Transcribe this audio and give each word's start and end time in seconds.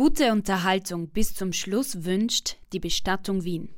Gute 0.00 0.32
Unterhaltung 0.32 1.08
bis 1.08 1.34
zum 1.34 1.52
Schluss 1.52 2.06
wünscht 2.06 2.56
die 2.72 2.80
Bestattung 2.80 3.44
Wien. 3.44 3.68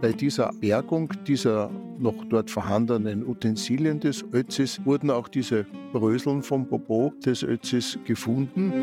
Bei 0.00 0.10
dieser 0.10 0.50
Bergung 0.60 1.12
dieser 1.28 1.70
noch 1.96 2.24
dort 2.28 2.50
vorhandenen 2.50 3.24
Utensilien 3.24 4.00
des 4.00 4.24
Ötzis 4.32 4.84
wurden 4.84 5.12
auch 5.12 5.28
diese 5.28 5.64
Bröseln 5.92 6.42
vom 6.42 6.66
Popo 6.66 7.12
des 7.24 7.44
Ötzis 7.44 7.96
gefunden. 8.04 8.82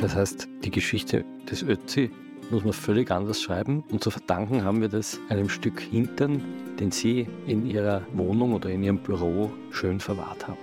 Das 0.00 0.16
heißt, 0.16 0.48
die 0.64 0.72
Geschichte 0.72 1.24
des 1.48 1.62
Ötzi 1.62 2.10
muss 2.50 2.64
man 2.64 2.72
völlig 2.72 3.10
anders 3.10 3.40
schreiben 3.42 3.84
und 3.90 4.02
zu 4.02 4.10
verdanken 4.10 4.64
haben 4.64 4.80
wir 4.80 4.88
das 4.88 5.18
einem 5.28 5.48
Stück 5.48 5.80
Hintern, 5.80 6.42
den 6.78 6.90
Sie 6.90 7.26
in 7.46 7.66
Ihrer 7.66 8.02
Wohnung 8.12 8.52
oder 8.54 8.70
in 8.70 8.82
Ihrem 8.82 8.98
Büro 8.98 9.50
schön 9.70 10.00
verwahrt 10.00 10.46
haben. 10.46 10.58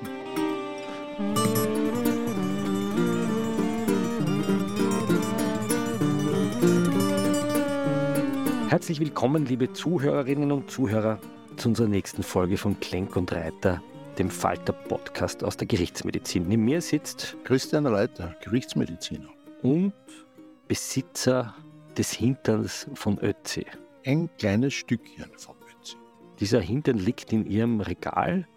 Herzlich 8.69 8.99
willkommen, 8.99 9.45
liebe 9.45 9.73
Zuhörerinnen 9.73 10.51
und 10.51 10.71
Zuhörer, 10.71 11.19
zu 11.57 11.69
unserer 11.69 11.87
nächsten 11.87 12.23
Folge 12.23 12.57
von 12.57 12.79
Klenk 12.79 13.15
und 13.17 13.31
Reiter, 13.33 13.81
dem 14.17 14.29
Falter-Podcast 14.29 15.43
aus 15.43 15.57
der 15.57 15.67
Gerichtsmedizin. 15.67 16.47
Neben 16.47 16.63
mir 16.63 16.81
sitzt 16.81 17.35
Christian 17.43 17.85
Reiter, 17.85 18.35
Gerichtsmediziner. 18.41 19.27
und 19.61 19.93
Besitzer 20.67 21.53
des 22.01 22.13
Hinterns 22.13 22.89
von 22.95 23.19
Ötzi. 23.19 23.63
Ein 24.07 24.27
kleines 24.39 24.73
Stückchen 24.73 25.29
vom 25.37 25.55
Ötzi. 25.69 25.97
Dieser 26.39 26.59
Hintern 26.59 26.97
liegt 26.97 27.31
in 27.31 27.45
Ihrem 27.45 27.79
Regal, 27.79 28.47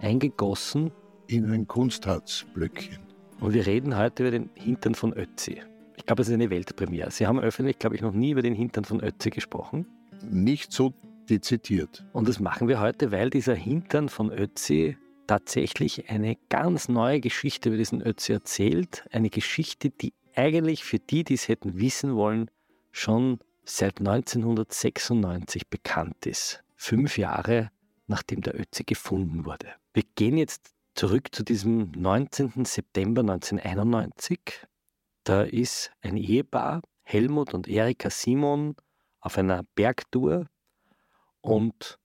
eingegossen, 0.00 0.90
In 1.28 1.48
ein 1.48 1.68
Kunstharzblöckchen. 1.68 2.98
und 3.38 3.54
wir 3.54 3.64
reden 3.68 3.96
heute 3.96 4.24
über 4.24 4.32
den 4.32 4.50
Hintern 4.54 4.96
von 4.96 5.12
Ötzi. 5.12 5.62
Ich 5.96 6.06
glaube, 6.06 6.22
es 6.22 6.28
ist 6.28 6.34
eine 6.34 6.50
Weltpremiere. 6.50 7.12
Sie 7.12 7.24
haben 7.24 7.38
öffentlich, 7.38 7.78
glaube 7.78 7.94
ich, 7.94 8.02
noch 8.02 8.12
nie 8.12 8.32
über 8.32 8.42
den 8.42 8.54
Hintern 8.56 8.84
von 8.84 9.00
Ötzi 9.00 9.30
gesprochen. 9.30 9.86
Nicht 10.28 10.72
so 10.72 10.92
dezidiert. 11.30 12.04
Und 12.12 12.28
das 12.28 12.40
machen 12.40 12.66
wir 12.66 12.80
heute, 12.80 13.12
weil 13.12 13.30
dieser 13.30 13.54
Hintern 13.54 14.08
von 14.08 14.32
Ötzi 14.32 14.96
tatsächlich 15.28 16.10
eine 16.10 16.36
ganz 16.48 16.88
neue 16.88 17.20
Geschichte 17.20 17.68
über 17.68 17.78
diesen 17.78 18.02
Ötzi 18.02 18.32
erzählt. 18.32 19.06
Eine 19.12 19.30
Geschichte, 19.30 19.90
die 19.90 20.14
eigentlich 20.34 20.82
für 20.82 20.98
die, 20.98 21.22
die 21.22 21.34
es 21.34 21.46
hätten 21.46 21.78
wissen 21.78 22.16
wollen, 22.16 22.50
schon 22.90 23.38
seit 23.64 23.98
1996 23.98 25.68
bekannt 25.68 26.26
ist. 26.26 26.62
Fünf 26.76 27.18
Jahre 27.18 27.70
nachdem 28.08 28.40
der 28.40 28.58
Ötzi 28.58 28.84
gefunden 28.84 29.44
wurde. 29.44 29.72
Wir 29.92 30.02
gehen 30.16 30.36
jetzt 30.36 30.74
zurück 30.94 31.28
zu 31.32 31.44
diesem 31.44 31.92
19. 31.92 32.64
September 32.64 33.20
1991. 33.20 34.66
Da 35.24 35.42
ist 35.42 35.92
ein 36.00 36.16
Ehepaar, 36.16 36.82
Helmut 37.02 37.54
und 37.54 37.68
Erika 37.68 38.10
Simon, 38.10 38.74
auf 39.20 39.38
einer 39.38 39.62
Bergtour 39.74 40.46
und 41.40 41.98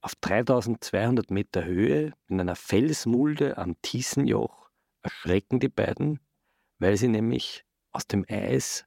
auf 0.00 0.14
3200 0.16 1.30
Meter 1.30 1.64
Höhe 1.64 2.12
in 2.28 2.40
einer 2.40 2.54
Felsmulde 2.54 3.56
am 3.58 3.80
Thiesenjoch 3.82 4.70
erschrecken 5.02 5.58
die 5.58 5.68
beiden, 5.68 6.20
weil 6.78 6.96
sie 6.96 7.08
nämlich 7.08 7.64
aus 7.92 8.06
dem 8.06 8.24
Eis 8.28 8.85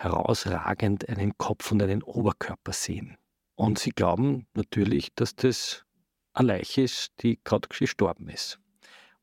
herausragend 0.00 1.08
einen 1.08 1.36
Kopf 1.36 1.70
und 1.72 1.82
einen 1.82 2.02
Oberkörper 2.02 2.72
sehen. 2.72 3.18
Und 3.54 3.78
sie 3.78 3.90
glauben 3.90 4.46
natürlich, 4.54 5.14
dass 5.14 5.36
das 5.36 5.84
eine 6.32 6.48
Leiche 6.48 6.82
ist, 6.82 7.12
die 7.20 7.38
gerade 7.44 7.68
gestorben 7.68 8.28
ist. 8.30 8.58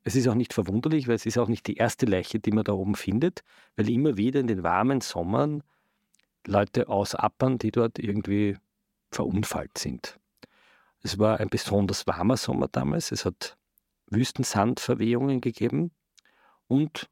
Es 0.04 0.16
ist 0.16 0.28
auch 0.28 0.36
nicht 0.36 0.54
verwunderlich, 0.54 1.08
weil 1.08 1.16
es 1.16 1.26
ist 1.26 1.40
auch 1.40 1.48
nicht 1.48 1.66
die 1.66 1.78
erste 1.78 2.06
Leiche, 2.06 2.40
die 2.40 2.52
man 2.52 2.64
da 2.64 2.74
oben 2.74 2.96
findet, 2.96 3.44
weil 3.76 3.90
immer 3.90 4.18
wieder 4.18 4.40
in 4.40 4.48
den 4.48 4.62
warmen 4.64 5.02
Sommern 5.02 5.64
Leute 6.46 6.88
ausappern, 6.88 7.58
die 7.58 7.72
dort 7.72 7.98
irgendwie 7.98 8.58
verunfallt 9.12 9.78
sind. 9.78 10.20
Es 11.02 11.18
war 11.18 11.40
ein 11.40 11.50
besonders 11.50 12.06
warmer 12.06 12.38
Sommer 12.38 12.68
damals. 12.68 13.12
Es 13.12 13.26
hat 13.26 13.58
Wüstensandverwehungen 14.08 15.42
gegeben. 15.42 15.92
Und 16.68 17.10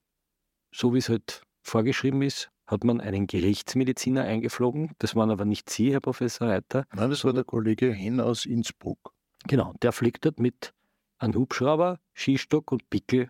so 0.71 0.93
wie 0.93 0.99
es 0.99 1.09
halt 1.09 1.41
vorgeschrieben 1.63 2.21
ist, 2.21 2.51
hat 2.67 2.83
man 2.83 3.01
einen 3.01 3.27
Gerichtsmediziner 3.27 4.23
eingeflogen. 4.23 4.91
Das 4.99 5.15
waren 5.15 5.31
aber 5.31 5.45
nicht 5.45 5.69
Sie, 5.69 5.91
Herr 5.91 5.99
Professor 6.01 6.47
Reiter. 6.47 6.85
Nein, 6.93 7.09
das 7.09 7.23
war 7.23 7.33
der 7.33 7.43
Kollege 7.43 7.91
Henn 7.91 8.19
aus 8.19 8.45
Innsbruck. 8.45 9.13
Genau, 9.47 9.73
der 9.81 9.91
fliegt 9.91 10.25
dort 10.25 10.39
mit 10.39 10.73
einem 11.19 11.35
Hubschrauber, 11.35 11.99
Skistock 12.15 12.71
und 12.71 12.89
Pickel 12.89 13.29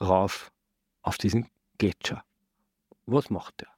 rauf 0.00 0.52
auf 1.02 1.18
diesen 1.18 1.48
Gletscher. 1.78 2.24
Was 3.06 3.30
macht 3.30 3.62
er? 3.62 3.68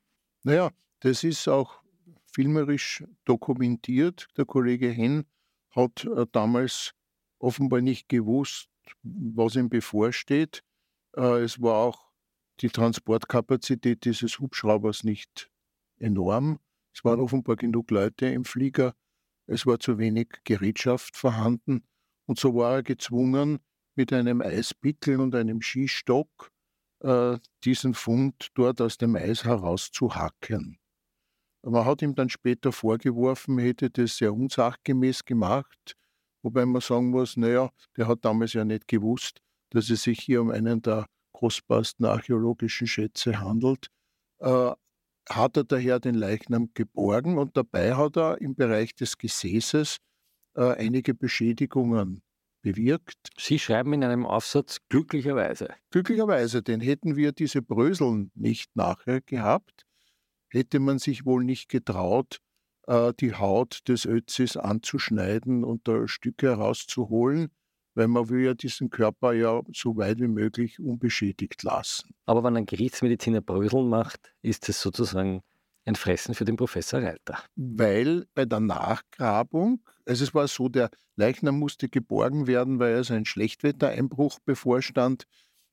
Naja, 0.42 0.70
das 1.00 1.24
ist 1.24 1.48
auch 1.48 1.82
filmerisch 2.32 3.04
dokumentiert. 3.24 4.28
Der 4.36 4.44
Kollege 4.44 4.88
Henn 4.88 5.24
hat 5.70 6.04
äh, 6.04 6.26
damals 6.32 6.94
offenbar 7.38 7.80
nicht 7.80 8.08
gewusst, 8.08 8.68
was 9.02 9.56
ihm 9.56 9.68
bevorsteht. 9.68 10.62
Äh, 11.16 11.42
es 11.42 11.60
war 11.60 11.76
auch 11.76 12.03
die 12.60 12.68
Transportkapazität 12.68 14.04
dieses 14.04 14.38
Hubschraubers 14.38 15.04
nicht 15.04 15.50
enorm. 15.98 16.58
Es 16.94 17.04
waren 17.04 17.20
offenbar 17.20 17.56
genug 17.56 17.90
Leute 17.90 18.26
im 18.26 18.44
Flieger. 18.44 18.94
Es 19.46 19.66
war 19.66 19.80
zu 19.80 19.98
wenig 19.98 20.28
Gerätschaft 20.44 21.16
vorhanden. 21.16 21.84
Und 22.26 22.38
so 22.38 22.54
war 22.54 22.76
er 22.76 22.82
gezwungen, 22.82 23.58
mit 23.96 24.12
einem 24.12 24.40
Eispickel 24.40 25.20
und 25.20 25.34
einem 25.34 25.60
Skistock 25.60 26.50
äh, 27.00 27.38
diesen 27.64 27.94
Fund 27.94 28.48
dort 28.54 28.80
aus 28.80 28.98
dem 28.98 29.16
Eis 29.16 29.44
herauszuhacken. 29.44 30.78
Man 31.62 31.84
hat 31.84 32.02
ihm 32.02 32.14
dann 32.14 32.28
später 32.28 32.72
vorgeworfen, 32.72 33.58
er 33.58 33.66
hätte 33.66 33.90
das 33.90 34.18
sehr 34.18 34.34
unsachgemäß 34.34 35.24
gemacht, 35.24 35.96
wobei 36.42 36.66
man 36.66 36.82
sagen 36.82 37.10
muss, 37.10 37.36
naja, 37.36 37.70
der 37.96 38.06
hat 38.06 38.24
damals 38.24 38.52
ja 38.52 38.64
nicht 38.64 38.86
gewusst, 38.86 39.40
dass 39.70 39.88
es 39.88 40.02
sich 40.02 40.20
hier 40.20 40.42
um 40.42 40.50
einen 40.50 40.82
der 40.82 41.06
kostbarsten 41.44 42.06
archäologischen 42.06 42.86
Schätze 42.86 43.38
handelt. 43.38 43.88
Äh, 44.38 44.72
hat 45.28 45.56
er 45.56 45.64
daher 45.64 46.00
den 46.00 46.14
Leichnam 46.14 46.70
geborgen 46.74 47.38
und 47.38 47.56
dabei 47.56 47.94
hat 47.94 48.16
er 48.16 48.40
im 48.40 48.54
Bereich 48.54 48.94
des 48.94 49.18
Gesäßes 49.18 49.98
äh, 50.54 50.72
einige 50.76 51.14
Beschädigungen 51.14 52.22
bewirkt. 52.62 53.28
Sie 53.38 53.58
schreiben 53.58 53.92
in 53.92 54.04
einem 54.04 54.24
Aufsatz 54.24 54.78
glücklicherweise. 54.88 55.68
Glücklicherweise, 55.90 56.62
denn 56.62 56.80
hätten 56.80 57.14
wir 57.16 57.32
diese 57.32 57.60
Bröseln 57.60 58.30
nicht 58.34 58.74
nachher 58.74 59.20
gehabt, 59.20 59.84
hätte 60.48 60.80
man 60.80 60.98
sich 60.98 61.26
wohl 61.26 61.44
nicht 61.44 61.68
getraut, 61.68 62.38
äh, 62.86 63.12
die 63.20 63.34
Haut 63.34 63.80
des 63.88 64.06
Ötzis 64.06 64.56
anzuschneiden 64.56 65.62
und 65.64 65.88
da 65.88 66.08
Stücke 66.08 66.48
herauszuholen, 66.48 67.50
weil 67.94 68.08
man 68.08 68.28
will 68.28 68.44
ja 68.44 68.54
diesen 68.54 68.90
Körper 68.90 69.32
ja 69.32 69.62
so 69.72 69.96
weit 69.96 70.20
wie 70.20 70.28
möglich 70.28 70.80
unbeschädigt 70.80 71.62
lassen. 71.62 72.14
Aber 72.26 72.42
wenn 72.44 72.56
ein 72.56 72.66
Gerichtsmediziner 72.66 73.40
Bröseln 73.40 73.88
macht, 73.88 74.32
ist 74.42 74.68
es 74.68 74.80
sozusagen 74.80 75.42
ein 75.84 75.96
Fressen 75.96 76.34
für 76.34 76.44
den 76.44 76.56
Professor 76.56 77.02
Reiter. 77.02 77.38
Weil 77.56 78.26
bei 78.34 78.44
der 78.44 78.60
Nachgrabung, 78.60 79.82
also 80.06 80.24
es 80.24 80.34
war 80.34 80.48
so, 80.48 80.68
der 80.68 80.90
Leichnam 81.16 81.58
musste 81.58 81.88
geborgen 81.88 82.46
werden, 82.46 82.78
weil 82.78 82.96
also 82.96 83.14
ein 83.14 83.26
Schlechtwettereinbruch 83.26 84.40
bevorstand. 84.44 85.24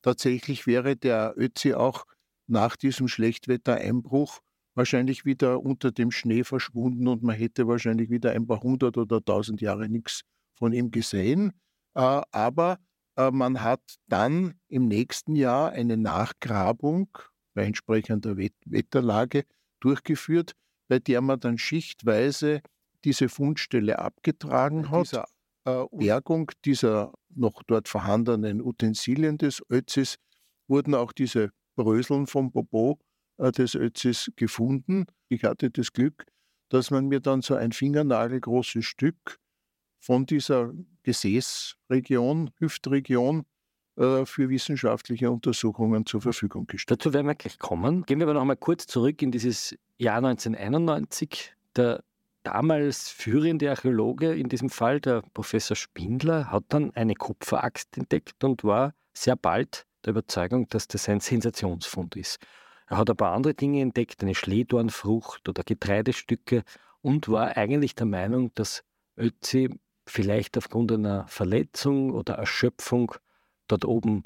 Tatsächlich 0.01 0.68
wäre 0.68 0.95
der 0.95 1.33
Ötzi 1.38 1.73
auch 1.73 2.06
nach 2.47 2.75
diesem 2.75 3.07
Schlechtwettereinbruch 3.07 4.39
wahrscheinlich 4.75 5.25
wieder 5.25 5.62
unter 5.62 5.91
dem 5.91 6.12
Schnee 6.12 6.44
verschwunden 6.44 7.07
und 7.07 7.23
man 7.23 7.35
hätte 7.35 7.68
wahrscheinlich 7.68 8.09
wieder 8.09 8.31
ein 8.31 8.47
paar 8.47 8.62
hundert 8.62 8.97
oder 8.97 9.23
tausend 9.23 9.62
Jahre 9.62 9.89
nichts 9.89 10.21
von 10.56 10.73
ihm 10.73 10.91
gesehen. 10.91 11.53
Äh, 11.95 12.21
aber 12.31 12.79
äh, 13.17 13.31
man 13.31 13.61
hat 13.61 13.81
dann 14.07 14.55
im 14.67 14.88
nächsten 14.88 15.35
Jahr 15.35 15.71
eine 15.71 15.97
Nachgrabung 15.97 17.09
bei 17.53 17.65
entsprechender 17.65 18.38
Wet 18.38 18.53
Wetterlage 18.65 19.43
durchgeführt, 19.79 20.53
bei 20.88 20.99
der 20.99 21.21
man 21.21 21.39
dann 21.39 21.57
schichtweise 21.57 22.61
diese 23.03 23.29
Fundstelle 23.29 23.99
abgetragen 23.99 24.89
hat, 24.89 25.07
dieser 25.07 25.27
äh, 25.65 25.85
Bergung 25.91 26.51
dieser 26.65 27.13
noch 27.29 27.63
dort 27.63 27.88
vorhandenen 27.88 28.61
Utensilien 28.61 29.37
des 29.37 29.61
Ötzis, 29.69 30.17
wurden 30.67 30.95
auch 30.95 31.11
diese 31.11 31.51
Bröseln 31.75 32.27
vom 32.27 32.51
äh, 33.37 33.51
des 33.51 33.75
Ötzis 33.75 34.31
gefunden. 34.35 35.05
Ich 35.29 35.44
hatte 35.44 35.69
das 35.71 35.91
Glück, 35.91 36.25
dass 36.69 36.91
man 36.91 37.07
mir 37.07 37.19
dann 37.19 37.41
so 37.41 37.55
ein 37.55 37.71
fingernagelgroßes 37.71 38.85
Stück 38.85 39.39
von 39.99 40.25
dieser 40.25 40.73
Gesäßregion, 41.03 42.51
Hüftregion 42.57 43.45
äh, 43.98 44.25
für 44.25 44.50
wissenschaftliche 44.50 45.30
Untersuchungen 45.31 46.06
zur 46.06 46.21
Verfügung 46.21 46.68
gestellt. 46.68 47.00
Dazu 47.00 47.13
werden 47.13 47.27
wir 47.27 47.36
gleich 47.36 47.59
kommen. 47.59 48.03
Gehen 48.03 48.19
wir 48.19 48.25
aber 48.25 48.36
noch 48.36 48.45
mal 48.45 48.56
kurz 48.56 48.88
zurück 48.88 49.21
in 49.21 49.31
dieses 49.31 49.77
Jahr 49.98 50.18
1991. 50.18 51.53
Der 51.75 52.03
damals 52.44 53.09
führende 53.09 53.69
Archäologe 53.69 54.33
in 54.33 54.50
diesem 54.50 54.69
Fall, 54.69 55.00
der 55.00 55.21
Professor 55.33 55.75
Spindler, 55.75 56.51
hat 56.51 56.65
dann 56.69 56.92
eine 56.95 57.15
Kupferaxt 57.15 57.97
entdeckt 57.97 58.44
und 58.44 58.63
war 58.63 58.94
sehr 59.13 59.36
bald 59.36 59.86
der 60.06 60.12
Überzeugung, 60.12 60.68
dass 60.69 60.88
das 60.88 61.07
ein 61.09 61.19
Sensationsfund 61.19 62.15
ist. 62.15 62.39
Er 62.88 62.97
hat 62.97 63.09
ein 63.09 63.15
paar 63.15 63.33
andere 63.33 63.54
Dinge 63.54 63.81
entdeckt, 63.81 64.21
eine 64.21 64.36
Schlehdornfrucht 64.36 65.47
oder 65.47 65.63
Getreidestücke 65.63 66.63
und 67.01 67.30
war 67.30 67.56
eigentlich 67.56 67.95
der 67.95 68.07
Meinung, 68.07 68.51
dass 68.56 68.83
Ötzi 69.18 69.69
vielleicht 70.11 70.57
aufgrund 70.57 70.91
einer 70.91 71.27
Verletzung 71.27 72.11
oder 72.11 72.35
Erschöpfung 72.35 73.13
dort 73.67 73.85
oben 73.85 74.23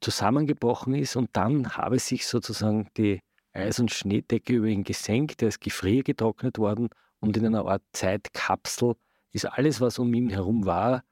zusammengebrochen 0.00 0.94
ist 0.94 1.16
und 1.16 1.30
dann 1.34 1.76
habe 1.76 1.98
sich 1.98 2.26
sozusagen 2.26 2.88
die 2.96 3.20
Eis- 3.52 3.78
und 3.78 3.90
Schneedecke 3.90 4.54
über 4.54 4.66
ihn 4.66 4.84
gesenkt, 4.84 5.42
er 5.42 5.48
ist 5.48 5.60
gefriergetrocknet 5.60 6.58
worden 6.58 6.88
und 7.20 7.36
in 7.36 7.46
einer 7.46 7.66
Art 7.66 7.82
Zeitkapsel 7.92 8.94
ist 9.32 9.46
alles, 9.46 9.80
was 9.80 9.98
um 9.98 10.12
ihn 10.14 10.30
herum 10.30 10.66
war, 10.66 11.04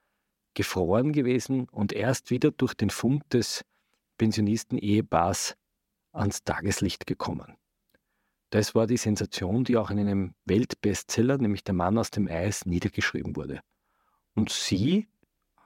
gefroren 0.54 1.12
gewesen 1.12 1.68
und 1.68 1.92
erst 1.92 2.30
wieder 2.30 2.50
durch 2.50 2.74
den 2.74 2.90
Fund 2.90 3.22
des 3.32 3.64
Pensionisten-Ehepaars 4.18 5.54
ans 6.12 6.42
Tageslicht 6.44 7.06
gekommen. 7.06 7.56
Das 8.50 8.74
war 8.74 8.86
die 8.86 8.96
Sensation, 8.96 9.62
die 9.62 9.76
auch 9.76 9.90
in 9.90 10.00
einem 10.00 10.34
Weltbestseller, 10.44 11.38
nämlich 11.38 11.62
Der 11.62 11.74
Mann 11.74 11.98
aus 11.98 12.10
dem 12.10 12.26
Eis, 12.26 12.66
niedergeschrieben 12.66 13.36
wurde. 13.36 13.60
Und 14.34 14.50
Sie, 14.50 15.08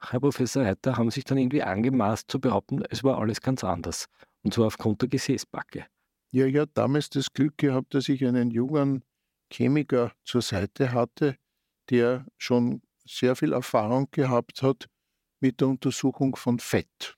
Herr 0.01 0.21
Professor 0.21 0.65
Reiter, 0.65 0.97
haben 0.97 1.11
sich 1.11 1.25
dann 1.25 1.39
irgendwie 1.39 1.63
angemaßt 1.63 2.31
zu 2.31 2.41
behaupten, 2.41 2.83
es 2.91 3.05
war 3.05 3.19
alles 3.19 3.41
ganz 3.41 3.65
anders. 3.65 4.07
Und 4.43 4.55
zwar 4.55 4.67
aufgrund 4.67 5.03
der 5.03 5.09
Gesäßbacke. 5.09 5.87
Ja, 6.33 6.47
ich 6.47 6.57
hatte 6.57 6.73
damals 6.75 7.11
das 7.11 7.33
Glück 7.33 7.57
gehabt, 7.59 7.95
dass 7.95 8.09
ich 8.09 8.25
einen 8.25 8.51
jungen 8.51 9.05
Chemiker 9.51 10.13
zur 10.25 10.43
Seite 10.43 10.93
hatte, 10.93 11.37
der 11.91 12.27
schon 12.39 12.83
sehr 13.07 13.37
viel 13.37 13.53
Erfahrung 13.53 14.09
gehabt 14.11 14.63
hat 14.63 14.89
mit 15.41 15.61
der 15.61 15.69
Untersuchung 15.69 16.37
von 16.37 16.59
Fett. 16.59 17.17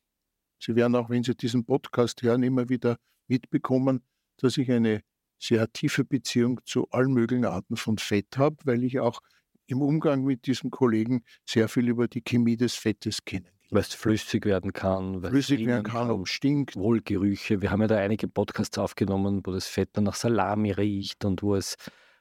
Sie 0.58 0.74
werden 0.74 0.96
auch, 0.96 1.10
wenn 1.10 1.22
Sie 1.22 1.34
diesen 1.34 1.64
Podcast 1.64 2.22
hören, 2.22 2.42
immer 2.42 2.68
wieder 2.68 2.96
mitbekommen, 3.28 4.02
dass 4.38 4.56
ich 4.58 4.70
eine 4.70 5.02
sehr 5.38 5.70
tiefe 5.72 6.04
Beziehung 6.04 6.60
zu 6.64 6.88
allen 6.90 7.12
möglichen 7.12 7.44
Arten 7.44 7.76
von 7.76 7.98
Fett 7.98 8.36
habe, 8.36 8.56
weil 8.64 8.84
ich 8.84 9.00
auch 9.00 9.20
im 9.66 9.82
Umgang 9.82 10.24
mit 10.24 10.46
diesem 10.46 10.70
Kollegen 10.70 11.24
sehr 11.44 11.68
viel 11.68 11.88
über 11.88 12.08
die 12.08 12.22
Chemie 12.22 12.56
des 12.56 12.74
Fettes 12.74 13.24
kenne. 13.24 13.46
Weil 13.70 13.80
es 13.80 13.94
flüssig 13.94 14.44
werden 14.44 14.72
kann, 14.72 15.22
weil 15.22 15.30
flüssig 15.30 15.66
werden 15.66 15.82
kann, 15.82 16.10
ob 16.10 16.28
stinkt. 16.28 16.76
Wohlgerüche. 16.76 17.60
Wir 17.60 17.72
haben 17.72 17.80
ja 17.80 17.88
da 17.88 17.96
einige 17.96 18.28
Podcasts 18.28 18.78
aufgenommen, 18.78 19.42
wo 19.44 19.50
das 19.50 19.66
Fett 19.66 19.90
dann 19.94 20.04
nach 20.04 20.14
Salami 20.14 20.70
riecht 20.70 21.24
und 21.24 21.42
wo 21.42 21.56
es 21.56 21.76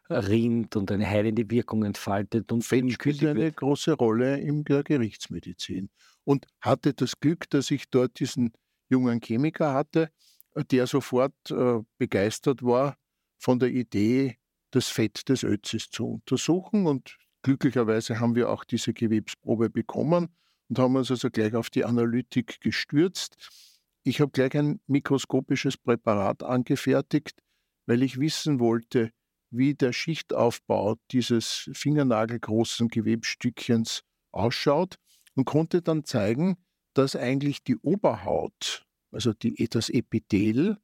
rinnt 0.10 0.76
und 0.76 0.92
eine 0.92 1.08
heilende 1.08 1.50
Wirkung 1.50 1.84
entfaltet. 1.84 2.52
Und 2.52 2.64
Fett 2.64 2.92
spielt 2.92 3.24
eine 3.24 3.36
wird. 3.36 3.58
große 3.58 3.94
Rolle 3.94 4.40
in 4.40 4.64
der 4.64 4.84
Gerichtsmedizin. 4.84 5.90
Und 6.24 6.48
hatte 6.62 6.94
das 6.94 7.20
Glück, 7.20 7.50
dass 7.52 7.70
ich 7.70 7.90
dort 7.90 8.20
diesen 8.20 8.54
jungen 8.90 9.20
Chemiker 9.22 9.74
hatte, 9.74 10.10
der 10.72 10.88
sofort 10.88 11.34
äh, 11.52 11.80
begeistert 11.98 12.64
war 12.64 12.98
von 13.38 13.60
der 13.60 13.70
Idee, 13.70 14.38
das 14.72 14.88
Fett 14.88 15.30
des 15.30 15.44
Ötzis 15.44 15.90
zu 15.90 16.06
untersuchen. 16.08 16.88
Und 16.88 17.18
glücklicherweise 17.46 18.20
haben 18.20 18.34
wir 18.34 18.50
auch 18.50 18.64
diese 18.64 18.92
Gewebsprobe 18.92 19.70
bekommen 19.70 20.30
und 20.68 20.80
haben 20.80 20.96
uns 20.96 21.12
also 21.12 21.30
gleich 21.30 21.54
auf 21.54 21.70
die 21.70 21.86
Analytik 21.86 22.60
gestürzt. 22.60 23.38
Ich 24.04 24.20
habe 24.20 24.32
gleich 24.32 24.58
ein 24.58 24.82
mikroskopisches 24.88 25.78
Präparat 25.78 26.42
angefertigt, 26.42 27.38
weil 27.86 28.02
ich 28.02 28.20
wissen 28.20 28.60
wollte, 28.60 29.12
wie 29.52 29.76
der 29.76 29.94
Schichtaufbau 29.94 30.96
dieses 31.12 31.70
fingernagelgroßen 31.72 32.88
Gewebstückchens 32.88 34.02
ausschaut 34.32 34.96
und 35.36 35.46
konnte 35.46 35.84
dann 35.84 36.04
zeigen, 36.04 36.58
dass 36.96 37.16
eigentlich 37.16 37.64
die 37.64 37.78
Oberhaut, 37.78 38.88
also 39.12 39.34
die, 39.34 39.70
das 39.70 39.90
Epithel, 39.90 40.80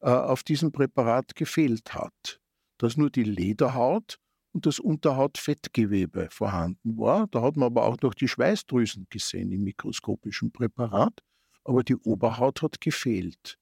äh, 0.00 0.10
auf 0.10 0.44
diesem 0.44 0.70
Präparat 0.70 1.34
gefehlt 1.34 1.92
hat. 1.92 2.40
Dass 2.78 2.96
nur 2.96 3.10
die 3.10 3.24
Lederhaut 3.24 4.20
und 4.54 4.66
das 4.66 4.78
Unterhautfettgewebe 4.78 6.28
vorhanden 6.30 6.96
war. 6.96 7.26
Da 7.26 7.42
hat 7.42 7.56
man 7.56 7.66
aber 7.66 7.84
auch 7.84 8.00
noch 8.00 8.14
die 8.14 8.28
Schweißdrüsen 8.28 9.08
gesehen 9.10 9.50
im 9.50 9.64
mikroskopischen 9.64 10.52
Präparat, 10.52 11.22
aber 11.64 11.82
die 11.82 11.96
Oberhaut 11.96 12.62
hat 12.62 12.80
gefehlt. 12.80 13.58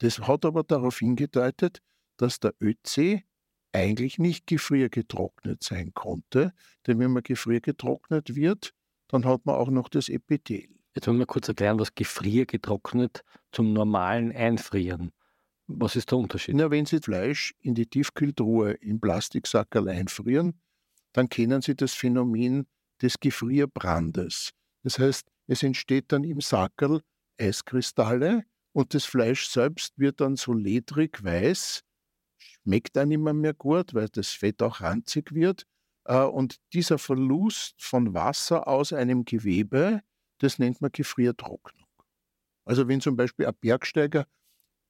Das 0.00 0.20
hat 0.20 0.44
aber 0.44 0.62
darauf 0.62 0.98
hingedeutet, 0.98 1.80
dass 2.18 2.40
der 2.40 2.54
ÖC 2.60 3.24
eigentlich 3.72 4.18
nicht 4.18 4.46
gefriergetrocknet 4.46 5.62
sein 5.62 5.92
konnte, 5.94 6.52
denn 6.86 6.98
wenn 6.98 7.12
man 7.12 7.22
gefriergetrocknet 7.22 8.34
wird, 8.34 8.74
dann 9.08 9.24
hat 9.24 9.46
man 9.46 9.56
auch 9.56 9.70
noch 9.70 9.88
das 9.88 10.08
Epithel. 10.08 10.68
Jetzt 10.94 11.06
wollen 11.06 11.18
wir 11.18 11.26
kurz 11.26 11.48
erklären, 11.48 11.78
was 11.78 11.94
gefriergetrocknet 11.94 13.24
zum 13.52 13.72
normalen 13.72 14.32
Einfrieren. 14.32 15.12
Was 15.70 15.96
ist 15.96 16.10
der 16.10 16.18
Unterschied? 16.18 16.54
Na, 16.56 16.70
wenn 16.70 16.86
Sie 16.86 16.98
Fleisch 16.98 17.54
in 17.60 17.74
die 17.74 17.86
Tiefkühltruhe 17.86 18.72
im 18.72 19.00
Plastiksackerl 19.00 19.88
einfrieren, 19.90 20.58
dann 21.12 21.28
kennen 21.28 21.60
Sie 21.60 21.76
das 21.76 21.92
Phänomen 21.92 22.66
des 23.02 23.20
Gefrierbrandes. 23.20 24.52
Das 24.82 24.98
heißt, 24.98 25.28
es 25.46 25.62
entsteht 25.62 26.10
dann 26.10 26.24
im 26.24 26.40
Sackerl 26.40 27.02
Eiskristalle 27.38 28.44
und 28.72 28.94
das 28.94 29.04
Fleisch 29.04 29.46
selbst 29.46 29.98
wird 29.98 30.22
dann 30.22 30.36
so 30.36 30.54
ledrig 30.54 31.22
weiß, 31.22 31.82
schmeckt 32.38 32.96
dann 32.96 33.10
immer 33.10 33.34
mehr 33.34 33.54
gut, 33.54 33.92
weil 33.92 34.08
das 34.08 34.30
Fett 34.30 34.62
auch 34.62 34.80
ranzig 34.80 35.34
wird. 35.34 35.64
Äh, 36.04 36.22
und 36.22 36.56
dieser 36.72 36.98
Verlust 36.98 37.74
von 37.82 38.14
Wasser 38.14 38.66
aus 38.66 38.94
einem 38.94 39.26
Gewebe, 39.26 40.00
das 40.38 40.58
nennt 40.58 40.80
man 40.80 40.92
Gefriertrocknung. 40.92 41.86
Also 42.64 42.88
wenn 42.88 43.00
zum 43.00 43.16
Beispiel 43.16 43.46
ein 43.46 43.54
Bergsteiger 43.60 44.26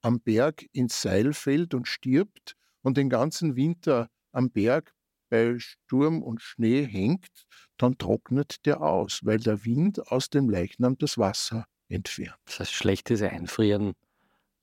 am 0.01 0.19
Berg 0.21 0.65
ins 0.71 1.01
Seil 1.01 1.33
fällt 1.33 1.73
und 1.73 1.87
stirbt 1.87 2.55
und 2.81 2.97
den 2.97 3.09
ganzen 3.09 3.55
Winter 3.55 4.09
am 4.31 4.51
Berg 4.51 4.93
bei 5.29 5.57
Sturm 5.59 6.23
und 6.23 6.41
Schnee 6.41 6.85
hängt, 6.85 7.45
dann 7.77 7.97
trocknet 7.97 8.65
der 8.65 8.81
aus, 8.81 9.21
weil 9.23 9.39
der 9.39 9.63
Wind 9.65 10.11
aus 10.11 10.29
dem 10.29 10.49
Leichnam 10.49 10.97
das 10.97 11.17
Wasser 11.17 11.65
entfernt. 11.87 12.37
Das 12.45 12.59
heißt, 12.59 12.73
schlechtes 12.73 13.21
Einfrieren 13.21 13.93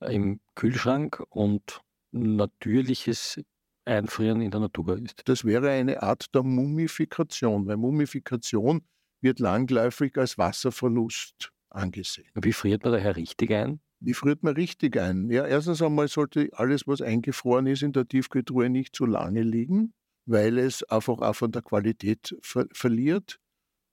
im 0.01 0.41
Kühlschrank 0.55 1.23
und 1.31 1.81
natürliches 2.13 3.41
Einfrieren 3.85 4.41
in 4.41 4.51
der 4.51 4.61
Natur 4.61 4.99
ist. 4.99 5.23
Das 5.27 5.45
wäre 5.45 5.71
eine 5.71 6.03
Art 6.03 6.35
der 6.35 6.43
Mumifikation, 6.43 7.67
weil 7.67 7.77
Mumifikation 7.77 8.83
wird 9.21 9.39
langläufig 9.39 10.17
als 10.19 10.37
Wasserverlust 10.39 11.53
angesehen. 11.71 12.31
Wie 12.35 12.53
friert 12.53 12.85
man 12.85 12.93
daher 12.93 13.17
richtig 13.17 13.53
ein? 13.53 13.81
Wie 14.07 14.15
friert 14.15 14.45
man 14.45 14.55
richtig 14.55 14.97
ein? 14.99 15.31
Ja, 15.31 15.45
erstens 15.45 15.83
einmal 15.83 16.07
sollte 16.07 16.49
alles, 16.53 16.87
was 16.87 17.03
eingefroren 17.03 17.67
ist, 17.67 17.83
in 17.83 17.93
der 17.93 18.07
Tiefkühltruhe 18.07 18.71
nicht 18.71 18.95
zu 18.95 19.05
lange 19.05 19.43
liegen, 19.43 19.95
weil 20.27 20.59
es 20.59 20.85
einfach 20.85 21.19
auch 21.19 21.35
von 21.35 21.51
der 21.51 21.63
Qualität 21.63 22.37
ver 22.41 22.69
verliert. 22.73 23.41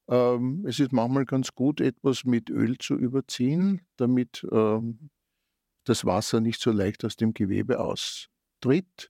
Ähm, 0.07 0.65
es 0.67 0.79
ist 0.79 0.91
manchmal 0.91 1.25
ganz 1.25 1.55
gut, 1.55 1.81
etwas 1.81 2.25
mit 2.25 2.51
Öl 2.51 2.77
zu 2.77 2.93
überziehen, 2.93 3.87
damit 3.97 4.45
ähm, 4.51 5.09
das 5.83 6.05
Wasser 6.05 6.41
nicht 6.41 6.61
so 6.61 6.71
leicht 6.71 7.03
aus 7.05 7.15
dem 7.15 7.33
Gewebe 7.33 7.79
austritt. 7.79 9.09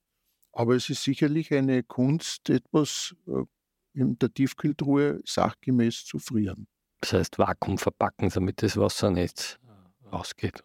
Aber 0.54 0.74
es 0.74 0.90
ist 0.90 1.04
sicherlich 1.04 1.54
eine 1.54 1.84
Kunst, 1.84 2.50
etwas 2.50 3.14
äh, 3.28 3.44
in 3.94 4.18
der 4.20 4.34
Tiefkühltruhe 4.34 5.20
sachgemäß 5.26 6.06
zu 6.06 6.18
frieren. 6.18 6.66
Das 7.02 7.12
heißt 7.12 7.40
Vakuum 7.40 7.78
verpacken, 7.78 8.30
damit 8.30 8.64
das 8.64 8.78
Wasser 8.78 9.12
nicht 9.12 9.60
rausgeht. 10.10 10.64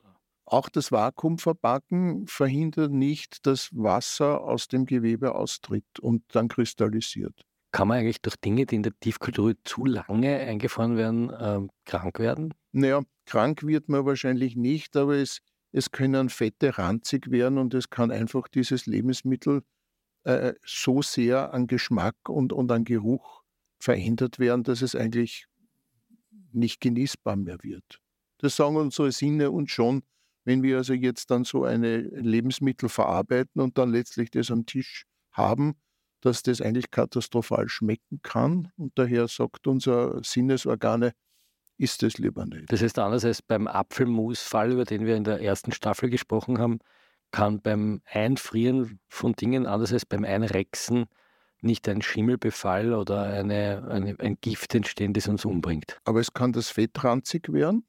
Auch 0.51 0.71
das 0.71 0.91
Vakuumverpacken 0.91 2.27
verhindert 2.27 2.91
nicht, 2.91 3.45
dass 3.47 3.69
Wasser 3.73 4.41
aus 4.41 4.67
dem 4.67 4.87
Gewebe 4.87 5.35
austritt 5.35 6.01
und 6.01 6.23
dann 6.29 6.49
kristallisiert. 6.49 7.45
Kann 7.71 7.89
man 7.89 7.99
eigentlich 7.99 8.23
durch 8.23 8.37
Dinge, 8.37 8.65
die 8.65 8.77
in 8.77 8.83
der 8.83 8.99
Tiefkühltruhe 8.99 9.57
zu 9.65 9.85
lange 9.85 10.39
eingefroren 10.39 10.97
werden, 10.97 11.29
äh, 11.29 11.69
krank 11.85 12.19
werden? 12.19 12.55
Naja, 12.73 13.03
krank 13.27 13.63
wird 13.67 13.91
man 13.91 14.07
wahrscheinlich 14.07 14.57
nicht, 14.57 14.97
aber 14.97 15.17
es, 15.17 15.41
es 15.73 15.91
können 15.91 16.31
Fette 16.31 16.79
ranzig 16.79 17.31
werden 17.31 17.59
und 17.59 17.75
es 17.75 17.91
kann 17.91 18.11
einfach 18.11 18.49
dieses 18.49 18.87
Lebensmittel 18.87 19.65
äh, 20.25 20.55
so 20.65 21.03
sehr 21.03 21.53
an 21.53 21.67
Geschmack 21.67 22.17
und, 22.27 22.55
und 22.55 22.73
an 22.73 22.85
Geruch 22.85 23.43
verändert 23.79 24.39
werden, 24.39 24.63
dass 24.63 24.81
es 24.81 24.95
eigentlich 24.95 25.47
nicht 26.53 26.81
genießbar 26.81 27.37
mehr 27.37 27.59
wird. 27.63 28.01
Das 28.39 28.57
sagen 28.57 28.77
unsere 28.77 29.13
Sinne 29.13 29.51
uns 29.51 29.73
schon, 29.73 30.05
wenn 30.45 30.63
wir 30.63 30.79
also 30.79 30.95
jetzt 30.95 31.31
dann 31.31 31.45
so 31.45 31.65
eine 31.65 31.99
Lebensmittel 31.99 32.89
verarbeiten 32.89 33.61
und 33.61 33.79
dann 33.79 33.91
letztlich 33.91 34.31
das 34.31 34.51
am 34.51 34.67
Tisch 34.67 35.05
haben, 35.33 35.77
dass 36.21 36.43
das 36.43 36.61
eigentlich 36.61 36.91
katastrophal 36.91 37.69
schmecken 37.69 38.21
kann. 38.23 38.73
Und 38.77 38.99
daher 38.99 39.29
sagt 39.29 39.67
unser 39.67 40.23
Sinnesorgane, 40.25 41.13
ist 41.77 42.03
es 42.03 42.19
lieber 42.19 42.45
nicht. 42.45 42.73
Das 42.73 42.83
heißt, 42.83 42.99
anders 42.99 43.25
als 43.25 43.41
beim 43.41 43.69
Apfelmusfall, 43.69 44.73
über 44.73 44.85
den 44.85 45.07
wir 45.07 45.17
in 45.17 45.25
der 45.25 45.41
ersten 45.41 45.71
Staffel 45.71 46.11
gesprochen 46.11 46.59
haben, 46.59 46.81
kann 47.31 47.61
beim 47.61 48.01
Einfrieren 48.05 48.99
von 49.09 49.35
Dingen, 49.35 49.67
anders 49.67 49.93
als 49.93 50.05
beim 50.05 50.25
Einrexen, 50.25 51.07
nicht 51.61 51.89
ein 51.89 52.03
Schimmelbefall 52.03 52.95
oder 52.95 53.25
eine, 53.25 53.87
eine, 53.91 54.17
ein 54.19 54.39
Gift 54.41 54.75
entstehen, 54.75 55.13
das 55.13 55.29
uns 55.29 55.45
umbringt. 55.45 56.01
Aber 56.05 56.21
es 56.21 56.33
kann 56.33 56.53
das 56.53 56.71
Fett 56.71 57.03
ranzig 57.03 57.53
werden 57.53 57.85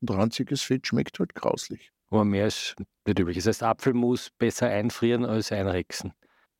und 0.00 0.10
ranziges 0.10 0.62
Fett 0.62 0.86
schmeckt 0.86 1.18
halt 1.18 1.34
grauslich. 1.34 1.90
Aber 2.10 2.24
mehr 2.24 2.46
ist 2.46 2.76
nicht 3.06 3.18
üblich. 3.18 3.38
Das 3.38 3.46
heißt, 3.46 3.62
Apfelmus 3.62 4.30
besser 4.38 4.68
einfrieren 4.68 5.24
als 5.24 5.52
einrexen. 5.52 6.12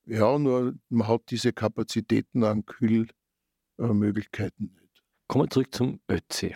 Ja, 0.06 0.38
nur 0.38 0.74
man 0.88 1.08
hat 1.08 1.22
diese 1.30 1.52
Kapazitäten 1.52 2.44
an 2.44 2.64
Kühlmöglichkeiten 2.66 4.76
nicht. 4.80 5.02
Kommen 5.28 5.44
wir 5.44 5.50
zurück 5.50 5.74
zum 5.74 6.00
Ötzi. 6.10 6.54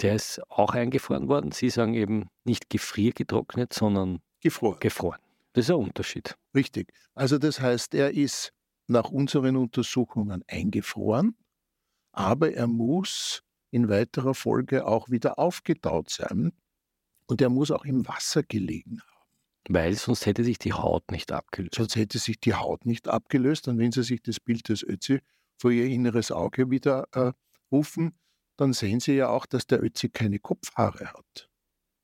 Der 0.00 0.14
ist 0.14 0.40
auch 0.50 0.70
eingefroren 0.70 1.28
worden. 1.28 1.52
Sie 1.52 1.70
sagen 1.70 1.94
eben 1.94 2.28
nicht 2.44 2.70
gefriergetrocknet, 2.70 3.72
sondern 3.72 4.20
gefroren. 4.40 4.78
gefroren. 4.80 5.20
Das 5.52 5.66
ist 5.66 5.70
ein 5.70 5.76
Unterschied. 5.76 6.36
Richtig. 6.54 6.92
Also 7.14 7.38
das 7.38 7.60
heißt, 7.60 7.94
er 7.94 8.12
ist 8.12 8.52
nach 8.88 9.10
unseren 9.10 9.56
Untersuchungen 9.56 10.44
eingefroren, 10.48 11.36
aber 12.12 12.52
er 12.52 12.66
muss 12.66 13.42
in 13.70 13.88
weiterer 13.88 14.34
Folge 14.34 14.86
auch 14.86 15.10
wieder 15.10 15.38
aufgetaut 15.38 16.10
sein 16.10 16.52
und 17.26 17.40
er 17.40 17.48
muss 17.48 17.70
auch 17.70 17.84
im 17.84 18.06
Wasser 18.06 18.42
gelegen 18.42 19.00
haben. 19.00 19.16
Weil 19.68 19.94
sonst 19.94 20.26
hätte 20.26 20.44
sich 20.44 20.58
die 20.58 20.72
Haut 20.72 21.10
nicht 21.10 21.32
abgelöst. 21.32 21.74
Sonst 21.74 21.96
hätte 21.96 22.18
sich 22.18 22.38
die 22.38 22.54
Haut 22.54 22.86
nicht 22.86 23.08
abgelöst. 23.08 23.66
Und 23.66 23.78
wenn 23.78 23.90
Sie 23.90 24.04
sich 24.04 24.22
das 24.22 24.38
Bild 24.38 24.68
des 24.68 24.84
Ötzi 24.84 25.20
vor 25.58 25.72
Ihr 25.72 25.86
inneres 25.86 26.30
Auge 26.30 26.70
wieder 26.70 27.08
äh, 27.12 27.32
rufen, 27.72 28.16
dann 28.56 28.72
sehen 28.72 29.00
Sie 29.00 29.14
ja 29.14 29.28
auch, 29.28 29.44
dass 29.44 29.66
der 29.66 29.82
Ötzi 29.82 30.08
keine 30.08 30.38
Kopfhaare 30.38 31.12
hat. 31.12 31.50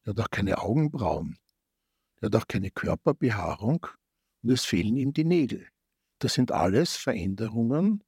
Er 0.05 0.11
hat 0.11 0.21
auch 0.21 0.31
keine 0.31 0.59
Augenbrauen. 0.59 1.39
Er 2.21 2.27
hat 2.27 2.37
auch 2.37 2.49
keine 2.49 2.71
Körperbehaarung 2.71 3.87
und 4.43 4.51
es 4.51 4.65
fehlen 4.65 4.97
ihm 4.97 5.13
die 5.13 5.25
Nägel. 5.25 5.69
Das 6.19 6.35
sind 6.35 6.53
alles 6.53 6.97
Veränderungen, 6.97 8.03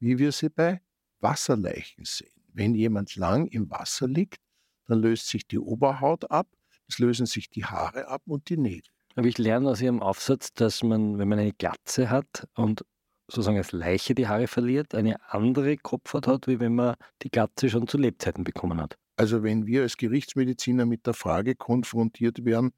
wie 0.00 0.18
wir 0.18 0.32
sie 0.32 0.48
bei 0.48 0.82
Wasserleichen 1.20 2.04
sehen. 2.04 2.35
Wenn 2.56 2.74
jemand 2.74 3.16
lang 3.16 3.48
im 3.48 3.70
Wasser 3.70 4.08
liegt, 4.08 4.38
dann 4.86 5.00
löst 5.00 5.28
sich 5.28 5.46
die 5.46 5.58
Oberhaut 5.58 6.30
ab, 6.30 6.48
es 6.88 6.98
lösen 6.98 7.26
sich 7.26 7.50
die 7.50 7.66
Haare 7.66 8.08
ab 8.08 8.22
und 8.24 8.48
die 8.48 8.56
Nägel. 8.56 8.90
Aber 9.14 9.26
ich 9.26 9.36
lerne 9.36 9.68
aus 9.68 9.82
Ihrem 9.82 10.00
Aufsatz, 10.02 10.54
dass 10.54 10.82
man, 10.82 11.18
wenn 11.18 11.28
man 11.28 11.38
eine 11.38 11.52
Glatze 11.52 12.08
hat 12.08 12.48
und 12.54 12.82
sozusagen 13.28 13.58
als 13.58 13.72
Leiche 13.72 14.14
die 14.14 14.26
Haare 14.26 14.46
verliert, 14.46 14.94
eine 14.94 15.16
andere 15.30 15.76
Kopfhaut 15.76 16.26
hat, 16.26 16.46
wie 16.46 16.58
wenn 16.58 16.74
man 16.74 16.94
die 17.22 17.30
Glatze 17.30 17.68
schon 17.68 17.88
zu 17.88 17.98
Lebzeiten 17.98 18.42
bekommen 18.42 18.80
hat. 18.80 18.96
Also 19.16 19.42
wenn 19.42 19.66
wir 19.66 19.82
als 19.82 19.98
Gerichtsmediziner 19.98 20.86
mit 20.86 21.06
der 21.06 21.14
Frage 21.14 21.56
konfrontiert 21.56 22.46
werden, 22.46 22.72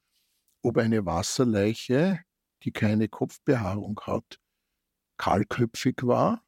ob 0.62 0.78
eine 0.78 1.06
Wasserleiche, 1.06 2.18
die 2.64 2.72
keine 2.72 3.08
Kopfbehaarung 3.08 4.00
hat, 4.00 4.40
kahlköpfig 5.18 5.98
war 6.02 6.42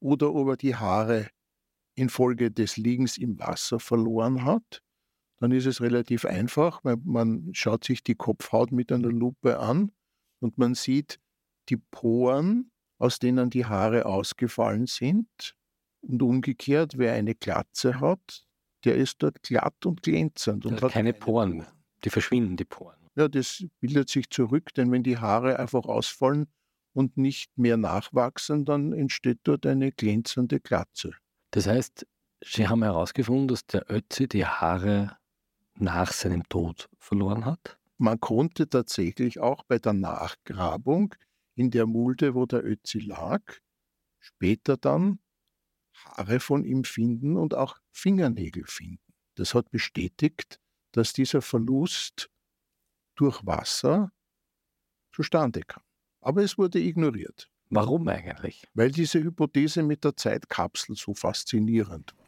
oder 0.00 0.34
ob 0.34 0.48
er 0.48 0.56
die 0.56 0.74
Haare 0.74 1.28
infolge 1.96 2.50
des 2.50 2.76
Liegens 2.76 3.18
im 3.18 3.38
Wasser 3.40 3.80
verloren 3.80 4.44
hat, 4.44 4.82
dann 5.38 5.52
ist 5.52 5.66
es 5.66 5.80
relativ 5.80 6.24
einfach, 6.24 6.82
weil 6.84 6.96
man 7.04 7.50
schaut 7.52 7.84
sich 7.84 8.02
die 8.02 8.14
Kopfhaut 8.14 8.72
mit 8.72 8.92
einer 8.92 9.08
Lupe 9.08 9.58
an 9.58 9.92
und 10.40 10.56
man 10.58 10.74
sieht 10.74 11.18
die 11.68 11.76
Poren, 11.76 12.70
aus 12.98 13.18
denen 13.18 13.50
die 13.50 13.66
Haare 13.66 14.06
ausgefallen 14.06 14.86
sind. 14.86 15.54
Und 16.00 16.22
umgekehrt, 16.22 16.98
wer 16.98 17.14
eine 17.14 17.34
Glatze 17.34 18.00
hat, 18.00 18.46
der 18.84 18.96
ist 18.96 19.22
dort 19.22 19.42
glatt 19.42 19.84
und 19.84 20.02
glänzend. 20.02 20.64
Und 20.64 20.80
hat 20.80 20.92
keine, 20.92 21.12
Poren 21.12 21.58
mehr. 21.58 21.72
Die 22.04 22.10
verschwinden, 22.10 22.56
die 22.56 22.64
Poren. 22.64 22.96
Ja, 23.16 23.28
das 23.28 23.64
bildet 23.80 24.08
sich 24.08 24.30
zurück, 24.30 24.72
denn 24.74 24.92
wenn 24.92 25.02
die 25.02 25.18
Haare 25.18 25.58
einfach 25.58 25.84
ausfallen 25.86 26.46
und 26.92 27.16
nicht 27.16 27.58
mehr 27.58 27.76
nachwachsen, 27.76 28.64
dann 28.64 28.92
entsteht 28.92 29.40
dort 29.42 29.66
eine 29.66 29.90
glänzende 29.90 30.60
Glatze. 30.60 31.12
Das 31.56 31.66
heißt, 31.66 32.06
Sie 32.44 32.68
haben 32.68 32.82
herausgefunden, 32.82 33.48
dass 33.48 33.64
der 33.64 33.90
Ötzi 33.90 34.28
die 34.28 34.44
Haare 34.44 35.16
nach 35.74 36.12
seinem 36.12 36.46
Tod 36.50 36.90
verloren 36.98 37.46
hat? 37.46 37.78
Man 37.96 38.20
konnte 38.20 38.68
tatsächlich 38.68 39.40
auch 39.40 39.62
bei 39.62 39.78
der 39.78 39.94
Nachgrabung 39.94 41.14
in 41.54 41.70
der 41.70 41.86
Mulde, 41.86 42.34
wo 42.34 42.44
der 42.44 42.62
Ötzi 42.62 42.98
lag, 42.98 43.40
später 44.18 44.76
dann 44.76 45.18
Haare 45.94 46.40
von 46.40 46.62
ihm 46.62 46.84
finden 46.84 47.38
und 47.38 47.54
auch 47.54 47.78
Fingernägel 47.90 48.66
finden. 48.66 49.14
Das 49.34 49.54
hat 49.54 49.70
bestätigt, 49.70 50.60
dass 50.92 51.14
dieser 51.14 51.40
Verlust 51.40 52.28
durch 53.14 53.46
Wasser 53.46 54.12
zustande 55.10 55.62
kam. 55.62 55.82
Aber 56.20 56.42
es 56.42 56.58
wurde 56.58 56.80
ignoriert. 56.80 57.50
Warum 57.70 58.06
eigentlich? 58.08 58.66
Weil 58.74 58.90
diese 58.90 59.22
Hypothese 59.22 59.82
mit 59.82 60.04
der 60.04 60.16
Zeitkapsel 60.16 60.96
so 60.96 61.14
faszinierend 61.14 62.14
war. 62.16 62.26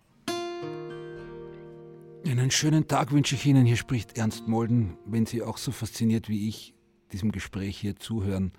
Einen 2.26 2.50
schönen 2.50 2.88
Tag 2.88 3.12
wünsche 3.12 3.36
ich 3.36 3.46
Ihnen. 3.46 3.64
Hier 3.64 3.76
spricht 3.76 4.18
Ernst 4.18 4.48
Molden. 4.48 4.98
Wenn 5.06 5.24
Sie 5.26 5.42
auch 5.42 5.56
so 5.56 5.70
fasziniert 5.70 6.28
wie 6.28 6.48
ich 6.48 6.74
diesem 7.12 7.32
Gespräch 7.32 7.78
hier 7.78 7.96
zuhören, 7.96 8.52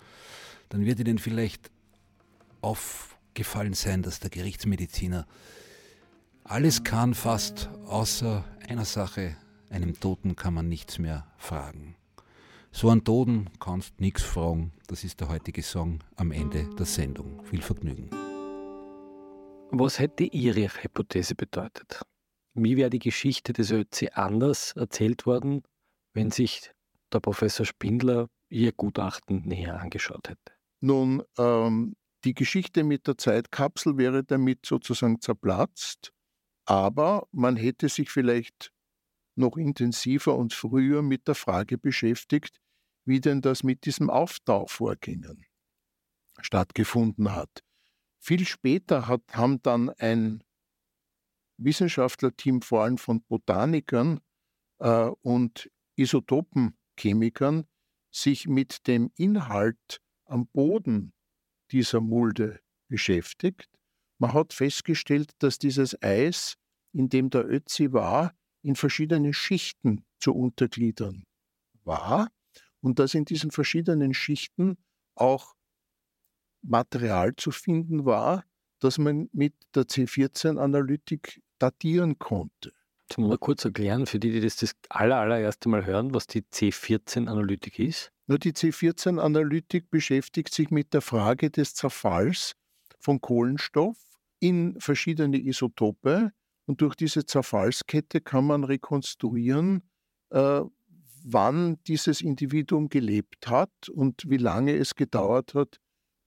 dann 0.69 0.85
wird 0.85 0.99
Ihnen 0.99 1.19
vielleicht 1.19 1.69
aufgefallen 2.61 3.73
sein, 3.73 4.01
dass 4.01 4.19
der 4.19 4.29
Gerichtsmediziner 4.29 5.27
alles 6.43 6.83
kann 6.83 7.13
fast, 7.13 7.69
außer 7.85 8.43
einer 8.67 8.85
Sache, 8.85 9.37
einem 9.69 9.99
Toten 9.99 10.35
kann 10.35 10.55
man 10.55 10.67
nichts 10.67 10.97
mehr 10.97 11.27
fragen. 11.37 11.95
So 12.71 12.89
an 12.89 13.03
Toten 13.03 13.49
kannst 13.59 13.99
nichts 13.99 14.23
fragen. 14.23 14.71
Das 14.87 15.03
ist 15.03 15.19
der 15.19 15.29
heutige 15.29 15.63
Song 15.63 15.99
am 16.15 16.31
Ende 16.31 16.69
der 16.75 16.85
Sendung. 16.85 17.43
Viel 17.43 17.61
Vergnügen. 17.61 18.09
Was 19.71 19.99
hätte 19.99 20.23
Ihre 20.23 20.67
Hypothese 20.67 21.35
bedeutet? 21.35 22.01
Wie 22.53 22.77
wäre 22.77 22.89
die 22.89 22.99
Geschichte 22.99 23.53
des 23.53 23.71
Ötzi 23.71 24.09
anders 24.13 24.73
erzählt 24.75 25.25
worden, 25.25 25.63
wenn 26.13 26.31
sich 26.31 26.71
der 27.13 27.19
Professor 27.19 27.65
Spindler 27.65 28.27
Ihr 28.49 28.71
Gutachten 28.71 29.41
näher 29.41 29.79
angeschaut 29.79 30.29
hätte? 30.29 30.53
Nun, 30.81 31.23
ähm, 31.37 31.95
die 32.23 32.33
Geschichte 32.33 32.83
mit 32.83 33.07
der 33.07 33.17
Zeitkapsel 33.17 33.97
wäre 33.97 34.23
damit 34.23 34.65
sozusagen 34.65 35.21
zerplatzt, 35.21 36.11
aber 36.65 37.27
man 37.31 37.55
hätte 37.55 37.89
sich 37.89 38.09
vielleicht 38.09 38.71
noch 39.39 39.57
intensiver 39.57 40.37
und 40.37 40.53
früher 40.53 41.01
mit 41.01 41.27
der 41.27 41.35
Frage 41.35 41.77
beschäftigt, 41.77 42.59
wie 43.05 43.19
denn 43.19 43.41
das 43.41 43.63
mit 43.63 43.85
diesem 43.85 44.09
Auftauchvorgängen 44.09 45.45
stattgefunden 46.41 47.33
hat. 47.33 47.63
Viel 48.19 48.45
später 48.45 49.07
hat, 49.07 49.23
haben 49.31 49.61
dann 49.61 49.89
ein 49.89 50.43
Wissenschaftlerteam 51.57 52.61
vor 52.61 52.83
allem 52.83 52.97
von 52.97 53.21
Botanikern 53.23 54.19
äh, 54.79 55.09
und 55.21 55.69
Isotopenchemikern 55.95 57.65
sich 58.11 58.47
mit 58.47 58.87
dem 58.87 59.11
Inhalt 59.15 60.01
am 60.25 60.47
Boden 60.47 61.13
dieser 61.71 62.01
Mulde 62.01 62.59
beschäftigt. 62.87 63.69
Man 64.17 64.33
hat 64.33 64.53
festgestellt, 64.53 65.31
dass 65.39 65.59
dieses 65.59 66.01
Eis, 66.01 66.55
in 66.93 67.09
dem 67.09 67.29
der 67.29 67.47
Ötzi 67.47 67.93
war, 67.93 68.33
in 68.61 68.75
verschiedene 68.75 69.33
Schichten 69.33 70.03
zu 70.19 70.33
untergliedern 70.33 71.25
war 71.83 72.29
und 72.81 72.99
dass 72.99 73.13
in 73.13 73.25
diesen 73.25 73.51
verschiedenen 73.51 74.13
Schichten 74.13 74.77
auch 75.15 75.55
Material 76.61 77.35
zu 77.35 77.51
finden 77.51 78.05
war, 78.05 78.43
das 78.79 78.97
man 78.97 79.29
mit 79.31 79.53
der 79.75 79.83
C14-Analytik 79.83 81.41
datieren 81.57 82.19
konnte. 82.19 82.73
Jetzt 83.09 83.17
mal 83.17 83.37
kurz 83.37 83.65
erklären, 83.65 84.05
für 84.05 84.19
die, 84.19 84.31
die 84.31 84.39
das 84.39 84.57
das 84.57 84.75
aller, 84.89 85.17
allererste 85.17 85.67
Mal 85.67 85.85
hören, 85.85 86.13
was 86.13 86.27
die 86.27 86.41
C14-Analytik 86.41 87.79
ist. 87.79 88.11
Nur 88.27 88.37
die 88.37 88.51
C14-Analytik 88.51 89.89
beschäftigt 89.89 90.53
sich 90.53 90.69
mit 90.69 90.93
der 90.93 91.01
Frage 91.01 91.49
des 91.49 91.73
Zerfalls 91.73 92.53
von 92.99 93.19
Kohlenstoff 93.19 93.97
in 94.39 94.79
verschiedene 94.79 95.37
Isotope. 95.37 96.31
Und 96.69 96.81
durch 96.81 96.93
diese 96.93 97.25
Zerfallskette 97.25 98.21
kann 98.21 98.45
man 98.45 98.63
rekonstruieren, 98.63 99.81
äh, 100.29 100.61
wann 101.23 101.79
dieses 101.87 102.21
Individuum 102.21 102.89
gelebt 102.89 103.47
hat 103.47 103.89
und 103.91 104.29
wie 104.29 104.37
lange 104.37 104.75
es 104.75 104.93
gedauert 104.93 105.55
hat, 105.55 105.79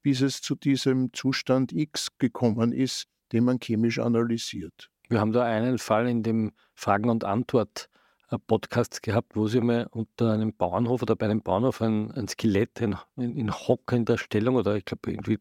bis 0.03 0.21
es 0.21 0.43
zu 0.43 0.57
diesem 0.57 1.13
Zustand 1.13 1.71
X 1.71 2.09
gekommen 2.19 2.73
ist, 2.73 3.07
den 3.31 3.45
man 3.45 3.61
chemisch 3.61 4.01
analysiert. 4.01 4.91
Wir 5.09 5.21
haben 5.21 5.31
da 5.31 5.45
einen 5.45 5.79
Fall 5.79 6.09
in 6.09 6.25
dem 6.25 6.51
Fragen- 6.75 7.11
und 7.11 7.23
Antwort-Podcast 7.23 9.01
gehabt, 9.01 9.37
wo 9.37 9.47
sie 9.47 9.61
mal 9.61 9.87
unter 9.93 10.33
einem 10.33 10.53
Bauernhof 10.55 11.03
oder 11.03 11.15
bei 11.15 11.27
einem 11.27 11.43
Bauernhof 11.43 11.81
ein, 11.83 12.11
ein 12.11 12.27
Skelett 12.27 12.81
in, 12.81 12.97
in, 13.15 13.37
in 13.37 13.53
hockender 13.53 14.19
Stellung 14.19 14.57
oder 14.57 14.75
ich 14.75 14.87
glaube 14.87 15.13
irgendwie 15.13 15.39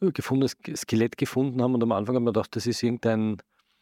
gefundenes 0.00 0.56
Skelett 0.74 1.16
gefunden 1.16 1.62
haben 1.62 1.74
und 1.74 1.84
am 1.84 1.92
Anfang 1.92 2.16
haben 2.16 2.24
wir 2.24 2.32
gedacht, 2.32 2.56
das 2.56 2.66
ist 2.66 2.82
irgendein 2.82 3.36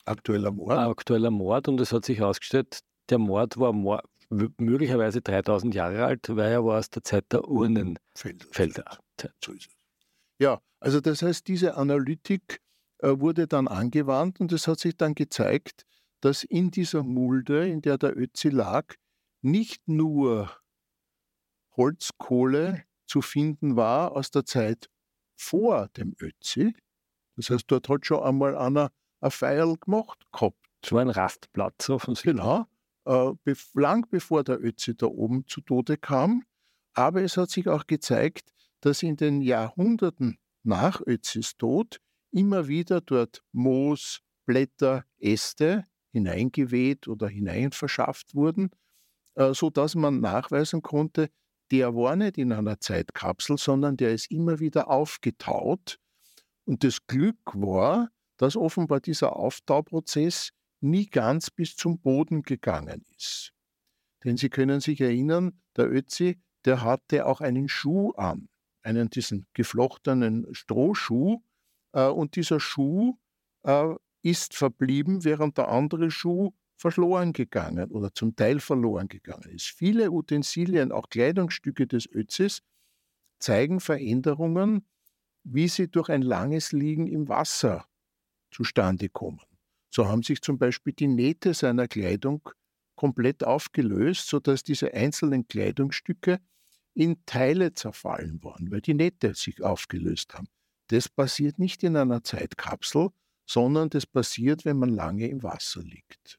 aktueller 0.07 0.53
Mord. 0.53 0.79
Aktueller 0.79 1.31
Mord 1.31 1.69
und 1.69 1.81
es 1.81 1.93
hat 1.93 2.05
sich 2.05 2.19
herausgestellt, 2.19 2.81
der 3.11 3.19
Mord 3.19 3.59
war 3.59 3.73
Mord, 3.73 4.05
möglicherweise 4.29 5.23
3000 5.23 5.75
Jahre 5.75 6.05
alt, 6.05 6.29
weil 6.29 6.53
er 6.53 6.65
war 6.65 6.79
aus 6.79 6.91
der 6.91 7.05
Zeit 7.05 7.33
der 7.33 7.49
Urnenfelder. 7.49 8.99
So 9.45 9.53
ist 9.53 9.69
es. 9.69 9.77
Ja, 10.39 10.61
also 10.81 11.01
das 11.01 11.23
heißt, 11.23 11.47
diese 11.49 11.77
Analytik 11.77 12.61
äh, 12.99 13.19
wurde 13.19 13.47
dann 13.47 13.69
angewandt 13.69 14.41
und 14.41 14.53
es 14.53 14.67
hat 14.67 14.81
sich 14.81 14.97
dann 14.97 15.15
gezeigt, 15.15 15.87
dass 16.21 16.45
in 16.45 16.71
dieser 16.71 17.03
Mulde, 17.03 17.69
in 17.69 17.83
der 17.83 17.99
der 17.99 18.17
Ötzi 18.17 18.49
lag, 18.49 18.95
nicht 19.43 19.87
nur 19.87 20.51
Holzkohle 21.77 22.85
zu 23.07 23.23
finden 23.23 23.77
war 23.77 24.13
aus 24.13 24.31
der 24.31 24.45
Zeit 24.45 24.91
vor 25.37 25.89
dem 25.97 26.15
Ötzi, 26.21 26.75
das 27.37 27.51
heißt, 27.51 27.65
dort 27.69 27.89
hat 27.89 28.07
schon 28.07 28.23
einmal 28.23 28.57
einer 28.57 28.91
ein 29.21 29.31
Feierl 29.31 29.77
gemacht 29.77 30.27
gehabt. 30.33 30.59
So 30.85 30.99
ein 30.99 31.11
Rastplatz 31.11 31.89
offensichtlich. 31.91 32.37
Genau, 32.37 32.67
äh, 33.07 33.55
lang 33.75 34.07
bevor 34.11 34.45
der 34.45 34.63
Ötzi 34.63 34.97
da 34.97 35.07
oben 35.07 35.47
zu 35.47 35.61
Tode 35.61 35.97
kam. 35.97 36.45
Aber 36.95 37.23
es 37.23 37.37
hat 37.37 37.51
sich 37.51 37.69
auch 37.69 37.87
gezeigt, 37.87 38.53
dass 38.81 39.03
in 39.03 39.17
den 39.17 39.43
Jahrhunderten 39.43 40.39
nach 40.63 41.01
Ötzis 41.07 41.57
Tod 41.57 42.01
immer 42.31 42.69
wieder 42.69 43.01
dort 43.01 43.43
Moos, 43.53 44.21
Blätter, 44.45 45.05
Äste 45.19 45.87
hineingeweht 46.13 47.09
oder 47.09 47.29
hineinverschafft 47.29 48.35
wurden, 48.35 48.71
äh, 49.35 49.55
sodass 49.55 49.95
man 49.95 50.21
nachweisen 50.21 50.83
konnte, 50.83 51.31
der 51.71 51.95
war 51.95 52.17
nicht 52.17 52.39
in 52.39 52.53
einer 52.53 52.81
Zeitkapsel, 52.81 53.59
sondern 53.59 53.97
der 53.97 54.15
ist 54.15 54.31
immer 54.31 54.61
wieder 54.61 54.89
aufgetaut. 54.89 55.99
Und 56.65 56.85
das 56.85 57.07
Glück 57.07 57.39
war, 57.55 58.11
dass 58.37 58.57
offenbar 58.57 59.00
dieser 59.00 59.37
Auftauprozess 59.37 60.50
nie 60.81 61.07
ganz 61.07 61.50
bis 61.50 61.76
zum 61.76 61.99
Boden 61.99 62.43
gegangen 62.43 63.05
ist. 63.16 63.52
Denn 64.25 64.37
Sie 64.37 64.50
können 64.50 64.81
sich 64.81 65.00
erinnern, 65.00 65.61
der 65.76 65.90
Ötzi, 65.90 66.40
der 66.64 66.83
hatte 66.83 67.26
auch 67.26 67.40
einen 67.40 67.69
Schuh 67.69 68.12
an, 68.12 68.49
einen 68.83 69.09
diesen 69.09 69.47
geflochtenen 69.55 70.47
Strohschuh, 70.52 71.43
äh, 71.93 72.07
und 72.07 72.37
dieser 72.37 72.61
Schuh 72.61 73.19
äh, 73.64 73.95
ist 74.23 74.55
verblieben, 74.55 75.25
während 75.25 75.59
der 75.59 75.69
andere 75.69 76.11
Schuh 76.11 76.52
verloren 76.76 77.33
gegangen 77.33 77.90
oder 77.90 78.12
zum 78.12 78.37
Teil 78.37 78.61
verloren 78.61 79.09
gegangen 79.09 79.50
ist. 79.50 79.66
Viele 79.66 80.11
Utensilien, 80.11 80.93
auch 80.93 81.09
Kleidungsstücke 81.09 81.87
des 81.87 82.07
Ötzis, 82.12 82.62
zeigen 83.38 83.81
Veränderungen, 83.81 84.87
wie 85.45 85.69
sie 85.69 85.88
durch 85.88 86.11
ein 86.11 86.23
langes 86.23 86.73
Liegen 86.73 87.07
im 87.07 87.28
Wasser 87.28 87.87
zustande 88.57 89.09
kommen. 89.09 89.41
So 89.91 90.07
haben 90.09 90.23
sich 90.23 90.41
zum 90.41 90.59
Beispiel 90.59 90.93
die 90.93 91.09
Nähte 91.09 91.53
seiner 91.55 91.89
Kleidung 91.89 92.49
komplett 92.97 93.45
aufgelöst, 93.45 94.29
sodass 94.29 94.63
diese 94.63 94.95
einzelnen 94.95 95.47
Kleidungsstücke 95.47 96.41
in 96.95 97.25
Teile 97.27 97.75
zerfallen 97.75 98.43
waren, 98.43 98.71
weil 98.71 98.81
die 98.81 98.95
Nähte 98.95 99.35
sich 99.35 99.63
aufgelöst 99.63 100.35
haben. 100.35 100.49
Das 100.89 101.09
passiert 101.09 101.59
nicht 101.59 101.83
in 101.83 101.97
einer 101.97 102.25
Zeitkapsel, 102.25 103.11
sondern 103.47 103.91
das 103.91 104.07
passiert, 104.07 104.65
wenn 104.65 104.79
man 104.79 104.89
lange 104.89 105.29
im 105.29 105.43
Wasser 105.43 105.83
liegt. 105.83 106.39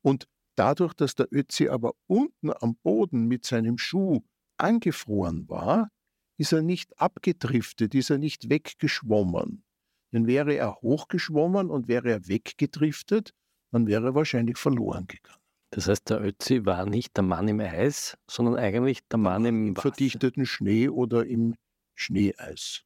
Und 0.00 0.28
dadurch, 0.54 0.94
dass 0.94 1.16
der 1.16 1.28
Ötzi 1.32 1.68
aber 1.68 1.94
unten 2.06 2.52
am 2.52 2.76
Boden 2.76 3.26
mit 3.26 3.44
seinem 3.44 3.78
Schuh 3.78 4.22
angefroren 4.56 5.48
war, 5.48 5.90
ist 6.36 6.52
er 6.52 6.62
nicht 6.62 6.98
abgedriftet, 7.00 7.94
ist 7.94 8.10
er 8.10 8.18
nicht 8.18 8.48
weggeschwommen. 8.48 9.64
Denn 10.12 10.26
wäre 10.26 10.54
er 10.54 10.76
hochgeschwommen 10.82 11.70
und 11.70 11.88
wäre 11.88 12.10
er 12.10 12.28
weggedriftet, 12.28 13.34
dann 13.70 13.86
wäre 13.86 14.08
er 14.08 14.14
wahrscheinlich 14.14 14.58
verloren 14.58 15.06
gegangen. 15.06 15.40
Das 15.70 15.88
heißt, 15.88 16.10
der 16.10 16.22
Ötzi 16.22 16.66
war 16.66 16.84
nicht 16.84 17.16
der 17.16 17.24
Mann 17.24 17.48
im 17.48 17.60
Eis, 17.60 18.18
sondern 18.28 18.56
eigentlich 18.56 19.00
der 19.08 19.18
Mann 19.18 19.46
im 19.46 19.70
Wasser. 19.74 19.82
verdichteten 19.82 20.44
Schnee 20.44 20.90
oder 20.90 21.24
im 21.24 21.54
Schneeeis. 21.94 22.82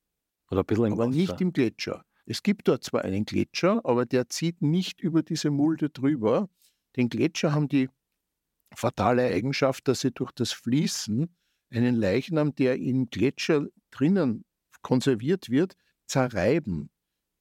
Oder 0.50 0.60
ein 0.60 0.66
bisschen 0.66 0.86
im 0.86 0.92
Aber 0.92 1.08
Wasser. 1.08 1.16
nicht 1.16 1.40
im 1.40 1.52
Gletscher. 1.52 2.04
Es 2.26 2.44
gibt 2.44 2.68
dort 2.68 2.84
zwar 2.84 3.02
einen 3.02 3.24
Gletscher, 3.24 3.80
aber 3.84 4.06
der 4.06 4.28
zieht 4.28 4.62
nicht 4.62 5.00
über 5.00 5.24
diese 5.24 5.50
Mulde 5.50 5.90
drüber. 5.90 6.48
Den 6.94 7.08
Gletscher 7.08 7.52
haben 7.52 7.68
die 7.68 7.88
fatale 8.74 9.24
Eigenschaft, 9.24 9.88
dass 9.88 10.00
sie 10.00 10.12
durch 10.12 10.30
das 10.32 10.52
Fließen 10.52 11.34
einen 11.70 11.96
Leichnam, 11.96 12.54
der 12.54 12.76
im 12.76 13.10
Gletscher 13.10 13.66
drinnen 13.90 14.44
konserviert 14.82 15.50
wird, 15.50 15.74
zerreiben. 16.06 16.90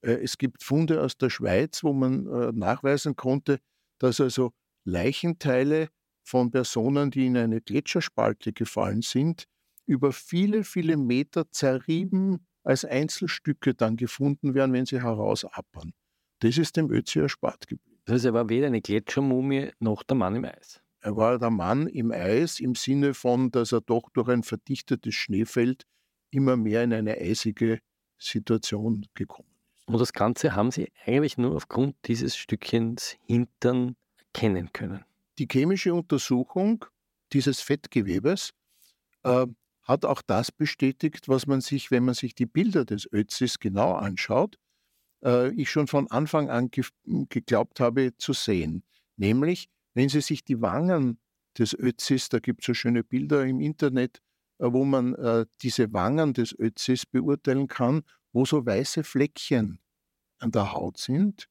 Äh, 0.02 0.22
es 0.22 0.38
gibt 0.38 0.62
Funde 0.62 1.02
aus 1.02 1.16
der 1.16 1.30
Schweiz, 1.30 1.82
wo 1.82 1.92
man 1.92 2.26
äh, 2.26 2.52
nachweisen 2.52 3.16
konnte, 3.16 3.58
dass 3.98 4.20
also 4.20 4.52
Leichenteile 4.84 5.88
von 6.24 6.50
Personen, 6.50 7.10
die 7.10 7.26
in 7.26 7.36
eine 7.36 7.60
Gletscherspalte 7.60 8.52
gefallen 8.52 9.02
sind, 9.02 9.44
über 9.86 10.12
viele, 10.12 10.64
viele 10.64 10.96
Meter 10.96 11.50
zerrieben 11.50 12.46
als 12.64 12.84
Einzelstücke 12.84 13.74
dann 13.74 13.96
gefunden 13.96 14.54
werden, 14.54 14.72
wenn 14.72 14.86
sie 14.86 15.00
herausappern. 15.00 15.92
Das 16.40 16.58
ist 16.58 16.76
dem 16.76 16.90
Ötzi 16.90 17.20
erspart 17.20 17.68
geblieben. 17.68 18.00
Das 18.04 18.14
heißt, 18.14 18.24
er 18.26 18.34
war 18.34 18.48
weder 18.48 18.66
eine 18.66 18.82
Gletschermumie 18.82 19.70
noch 19.78 20.02
der 20.02 20.16
Mann 20.16 20.34
im 20.34 20.44
Eis. 20.44 20.80
Er 21.00 21.16
war 21.16 21.38
der 21.38 21.50
Mann 21.50 21.86
im 21.86 22.10
Eis 22.10 22.58
im 22.58 22.74
Sinne 22.74 23.14
von, 23.14 23.50
dass 23.52 23.72
er 23.72 23.80
doch 23.80 24.10
durch 24.12 24.28
ein 24.28 24.42
verdichtetes 24.42 25.14
Schneefeld 25.14 25.84
immer 26.30 26.56
mehr 26.56 26.82
in 26.82 26.92
eine 26.92 27.16
eisige 27.16 27.80
Situation 28.18 29.06
gekommen 29.14 29.48
ist. 29.50 29.55
Und 29.86 30.00
das 30.00 30.12
Ganze 30.12 30.54
haben 30.54 30.70
Sie 30.70 30.90
eigentlich 31.04 31.38
nur 31.38 31.54
aufgrund 31.54 31.96
dieses 32.06 32.36
Stückchens 32.36 33.16
Hintern 33.26 33.96
kennen 34.34 34.72
können. 34.72 35.04
Die 35.38 35.46
chemische 35.50 35.94
Untersuchung 35.94 36.84
dieses 37.32 37.60
Fettgewebes 37.60 38.52
äh, 39.22 39.46
hat 39.82 40.04
auch 40.04 40.22
das 40.22 40.50
bestätigt, 40.50 41.28
was 41.28 41.46
man 41.46 41.60
sich, 41.60 41.90
wenn 41.90 42.04
man 42.04 42.14
sich 42.14 42.34
die 42.34 42.46
Bilder 42.46 42.84
des 42.84 43.10
Ötzis 43.12 43.60
genau 43.60 43.94
anschaut, 43.94 44.58
äh, 45.24 45.52
ich 45.54 45.70
schon 45.70 45.86
von 45.86 46.10
Anfang 46.10 46.50
an 46.50 46.70
ge 46.70 46.84
geglaubt 47.28 47.78
habe 47.80 48.16
zu 48.18 48.32
sehen. 48.32 48.82
Nämlich, 49.16 49.68
wenn 49.94 50.08
Sie 50.08 50.20
sich 50.20 50.44
die 50.44 50.60
Wangen 50.60 51.18
des 51.56 51.78
Ötzis, 51.78 52.28
da 52.28 52.40
gibt 52.40 52.62
es 52.62 52.66
so 52.66 52.74
schöne 52.74 53.04
Bilder 53.04 53.46
im 53.46 53.60
Internet, 53.60 54.20
äh, 54.58 54.66
wo 54.70 54.84
man 54.84 55.14
äh, 55.14 55.46
diese 55.62 55.92
Wangen 55.92 56.34
des 56.34 56.58
Ötzis 56.58 57.06
beurteilen 57.06 57.68
kann, 57.68 58.02
wo 58.32 58.44
so 58.44 58.64
weiße 58.64 59.04
Fleckchen 59.04 59.80
an 60.38 60.52
der 60.52 60.72
Haut 60.72 60.98
sind. 60.98 61.48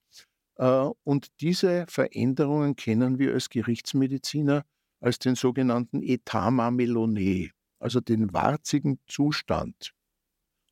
Äh, 0.58 0.90
und 1.04 1.28
diese 1.42 1.86
Veränderungen 1.88 2.76
kennen 2.76 3.20
wir 3.20 3.34
als 3.34 3.50
Gerichtsmediziner 3.50 4.66
als 5.02 5.20
den 5.20 5.36
sogenannten 5.36 6.02
Etama 6.02 6.72
melonae 6.72 7.52
also 7.80 8.00
den 8.00 8.34
warzigen 8.34 9.00
Zustand. 9.08 9.94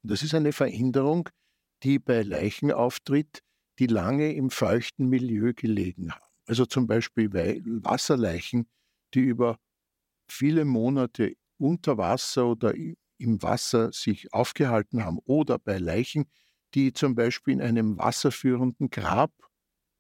Das 0.04 0.24
ist 0.24 0.34
eine 0.34 0.52
Veränderung, 0.52 1.30
die 1.84 2.00
bei 2.00 2.24
Leichen 2.24 2.72
auftritt, 2.72 3.44
die 3.80 3.88
lange 3.88 4.34
im 4.34 4.50
feuchten 4.50 5.10
Milieu 5.10 5.54
gelegen 5.56 6.12
haben. 6.12 6.26
Also 6.46 6.66
zum 6.66 6.88
Beispiel 6.88 7.32
Wasserleichen, 7.32 8.68
die 9.14 9.22
über 9.22 9.60
viele 10.28 10.66
Monate 10.66 11.36
unter 11.58 11.98
Wasser 11.98 12.48
oder 12.48 12.74
im 13.24 13.42
Wasser 13.42 13.92
sich 13.92 14.34
aufgehalten 14.34 15.04
haben. 15.04 15.20
Oder 15.26 15.60
bei 15.60 15.78
Leichen, 15.78 16.26
die 16.74 16.94
zum 16.94 17.16
Beispiel 17.16 17.54
in 17.54 17.62
einem 17.62 17.98
wasserführenden 17.98 18.90
Grab 18.90 19.32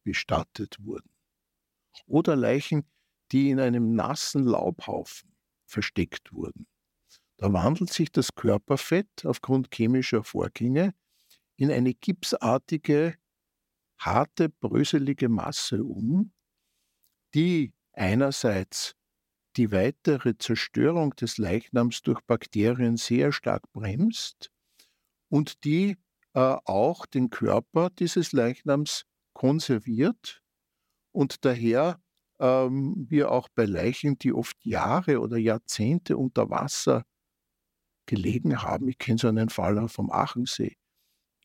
bestattet 0.03 0.77
wurden. 0.79 1.09
Oder 2.05 2.35
Leichen, 2.35 2.89
die 3.31 3.49
in 3.49 3.59
einem 3.59 3.95
nassen 3.95 4.43
Laubhaufen 4.43 5.35
versteckt 5.65 6.33
wurden. 6.33 6.67
Da 7.37 7.51
wandelt 7.51 7.91
sich 7.91 8.11
das 8.11 8.35
Körperfett 8.35 9.25
aufgrund 9.25 9.73
chemischer 9.73 10.23
Vorgänge 10.23 10.93
in 11.55 11.71
eine 11.71 11.93
gipsartige, 11.93 13.15
harte, 13.97 14.49
bröselige 14.49 15.29
Masse 15.29 15.83
um, 15.83 16.31
die 17.33 17.73
einerseits 17.93 18.95
die 19.57 19.71
weitere 19.71 20.37
Zerstörung 20.37 21.15
des 21.15 21.37
Leichnams 21.37 22.01
durch 22.01 22.21
Bakterien 22.21 22.97
sehr 22.97 23.31
stark 23.31 23.63
bremst 23.71 24.51
und 25.29 25.63
die 25.63 25.97
äh, 26.33 26.57
auch 26.65 27.05
den 27.05 27.29
Körper 27.29 27.89
dieses 27.89 28.31
Leichnams 28.31 29.05
konserviert 29.33 30.41
und 31.11 31.45
daher 31.45 32.01
ähm, 32.39 33.05
wir 33.09 33.31
auch 33.31 33.47
bei 33.55 33.65
Leichen, 33.65 34.17
die 34.17 34.33
oft 34.33 34.57
Jahre 34.65 35.19
oder 35.19 35.37
Jahrzehnte 35.37 36.17
unter 36.17 36.49
Wasser 36.49 37.05
gelegen 38.05 38.61
haben. 38.61 38.87
Ich 38.89 38.97
kenne 38.97 39.17
so 39.17 39.27
einen 39.27 39.49
Fall 39.49 39.87
vom 39.87 40.11
Achensee, 40.11 40.75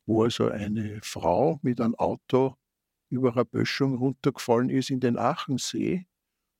wo 0.06 0.24
also 0.24 0.48
eine 0.48 1.00
Frau 1.02 1.60
mit 1.62 1.80
einem 1.80 1.94
Auto 1.94 2.56
über 3.10 3.32
eine 3.34 3.44
Böschung 3.44 3.96
runtergefallen 3.96 4.70
ist 4.70 4.90
in 4.90 5.00
den 5.00 5.18
Achensee. 5.18 6.06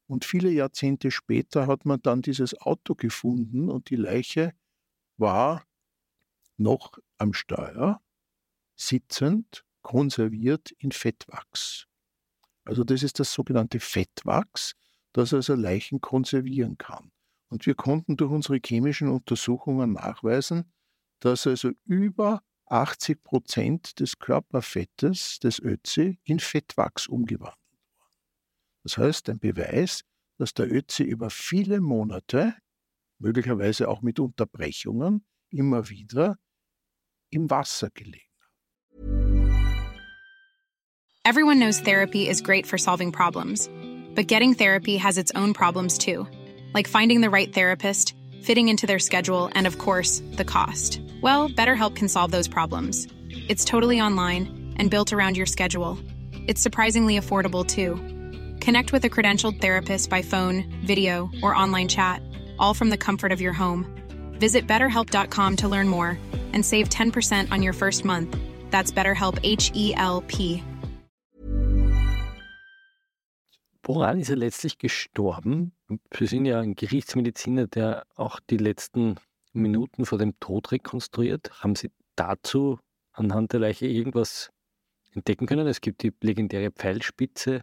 Und 0.09 0.25
viele 0.25 0.51
Jahrzehnte 0.51 1.11
später 1.11 1.67
hat 1.67 1.85
man 1.85 2.01
dann 2.03 2.23
dieses 2.23 2.59
Auto 2.59 2.95
gefunden 2.95 3.69
und 3.69 3.91
die 3.91 3.97
Leiche 3.97 4.55
war 5.19 5.65
noch 6.57 6.99
am 7.19 7.35
Steuer, 7.35 8.01
sitzend, 8.75 9.65
konserviert 9.83 10.71
in 10.79 10.93
Fettwachs. 10.93 11.87
Also 12.65 12.85
das 12.85 13.03
ist 13.03 13.21
das 13.21 13.33
sogenannte 13.33 13.81
Fettwachs, 13.81 14.75
das 15.13 15.35
also 15.35 15.55
Leichen 15.55 16.01
konservieren 16.01 16.79
kann. 16.79 17.13
Und 17.49 17.67
wir 17.67 17.75
konnten 17.75 18.17
durch 18.17 18.31
unsere 18.31 18.61
chemischen 18.65 19.09
Untersuchungen 19.09 19.93
nachweisen, 19.93 20.73
dass 21.21 21.47
also 21.47 21.71
über 21.85 22.43
80 22.67 23.23
Prozent 23.23 24.01
des 24.01 24.19
Körperfettes 24.19 25.39
des 25.39 25.61
Ötzi 25.61 26.19
in 26.25 26.39
Fettwachs 26.39 27.07
umgewandelt. 27.07 27.58
Das 28.89 28.97
heißt, 28.97 29.29
ein 29.29 29.39
Beweis, 29.39 30.01
dass 30.39 30.55
der 30.55 30.73
Ötzi 30.73 31.03
über 31.03 31.29
viele 31.29 31.83
Monate, 31.83 32.55
möglicherweise 33.19 33.87
auch 33.87 34.01
mit 34.01 34.19
Unterbrechungen, 34.19 35.27
immer 35.51 35.91
wieder 35.91 36.39
im 37.29 37.51
Wasser 37.51 37.91
gelegen. 37.93 38.25
Everyone 41.27 41.59
knows 41.59 41.83
therapy 41.83 42.31
is 42.31 42.41
great 42.41 42.65
for 42.65 42.79
solving 42.79 43.13
problems, 43.13 43.69
but 44.15 44.27
getting 44.27 44.55
therapy 44.55 44.97
has 44.97 45.19
its 45.19 45.31
own 45.35 45.53
problems 45.53 45.99
too, 45.99 46.27
like 46.73 46.89
finding 46.89 47.21
the 47.21 47.29
right 47.29 47.53
therapist, 47.53 48.15
fitting 48.41 48.69
into 48.69 48.87
their 48.87 48.99
schedule, 48.99 49.51
and 49.53 49.67
of 49.67 49.77
course, 49.77 50.23
the 50.39 50.47
cost. 50.47 50.99
Well, 51.21 51.51
BetterHelp 51.51 51.95
can 51.95 52.09
solve 52.09 52.31
those 52.31 52.49
problems. 52.49 53.07
It's 53.51 53.67
totally 53.67 54.01
online 54.01 54.73
and 54.79 54.91
built 54.91 55.13
around 55.13 55.37
your 55.37 55.45
schedule. 55.45 55.99
It's 56.47 56.63
surprisingly 56.63 57.19
affordable 57.19 57.67
too. 57.67 58.18
Connect 58.69 58.93
with 58.93 59.07
a 59.07 59.09
credentialed 59.09 59.63
therapist 59.63 60.11
by 60.11 60.21
phone, 60.21 60.65
video, 60.87 61.31
or 61.43 61.57
online 61.57 61.89
chat, 61.89 62.21
all 62.59 62.75
from 62.75 62.91
the 62.91 62.99
comfort 62.99 63.33
of 63.33 63.41
your 63.41 63.55
home. 63.55 63.87
Visit 64.39 64.67
betterhelp.com 64.67 65.57
to 65.57 65.69
learn 65.69 65.89
more 65.89 66.19
and 66.53 66.63
save 66.63 66.91
10% 66.91 67.51
on 67.51 67.63
your 67.63 67.73
first 67.73 68.05
month. 68.05 68.37
That's 68.71 68.93
BetterHelp 68.93 69.39
H 69.43 69.73
E 69.75 69.95
L 69.97 70.23
P. 70.27 70.63
Woran 73.85 74.21
ist 74.21 74.29
er 74.29 74.37
letztlich 74.37 74.77
gestorben? 74.77 75.73
Sie 76.13 76.27
sind 76.27 76.45
ja 76.45 76.61
ein 76.61 76.75
Gerichtsmediziner, 76.75 77.69
der 77.69 78.05
auch 78.17 78.39
die 78.51 78.59
letzten 78.59 79.15
Minuten 79.55 80.05
vor 80.05 80.19
dem 80.19 80.39
Tod 80.41 80.73
rekonstruiert. 80.73 81.63
Haben 81.63 81.75
Sie 81.75 81.91
dazu 82.17 82.79
anhand 83.13 83.55
der 83.55 83.61
Leiche 83.61 83.87
irgendwas 83.87 84.51
entdecken 85.15 85.47
können? 85.47 85.67
Es 85.67 85.81
gibt 85.81 86.03
die 86.03 86.13
legendäre 86.21 86.71
Pfeilspitze 86.71 87.63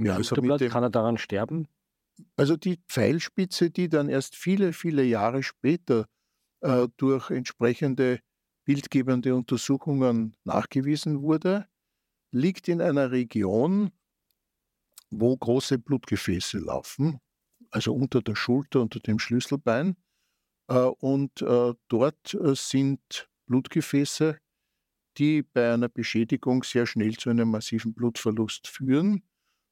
im 0.00 0.06
Ja, 0.06 0.22
Schulterblatt. 0.22 0.70
Kann 0.70 0.82
er 0.82 0.90
daran 0.90 1.18
sterben? 1.18 1.68
Also 2.36 2.56
die 2.56 2.78
Pfeilspitze, 2.88 3.70
die 3.70 3.88
dann 3.88 4.08
erst 4.08 4.36
viele, 4.36 4.72
viele 4.72 5.02
Jahre 5.04 5.42
später 5.42 6.06
äh, 6.60 6.88
durch 6.96 7.30
entsprechende 7.30 8.20
bildgebende 8.66 9.34
Untersuchungen 9.34 10.36
nachgewiesen 10.44 11.22
wurde, 11.22 11.66
liegt 12.32 12.68
in 12.68 12.80
einer 12.80 13.10
Region, 13.10 13.90
wo 15.10 15.36
große 15.36 15.78
Blutgefäße 15.78 16.58
laufen, 16.58 17.20
also 17.70 17.94
unter 17.94 18.22
der 18.22 18.36
Schulter, 18.36 18.80
unter 18.80 19.00
dem 19.00 19.18
Schlüsselbein. 19.18 19.96
Äh, 20.68 20.74
und 20.78 21.42
äh, 21.42 21.74
dort 21.88 22.34
äh, 22.34 22.54
sind 22.54 23.28
Blutgefäße, 23.46 24.38
die 25.18 25.42
bei 25.42 25.74
einer 25.74 25.88
Beschädigung 25.88 26.64
sehr 26.64 26.86
schnell 26.86 27.16
zu 27.16 27.30
einem 27.30 27.50
massiven 27.50 27.94
Blutverlust 27.94 28.68
führen. 28.68 29.24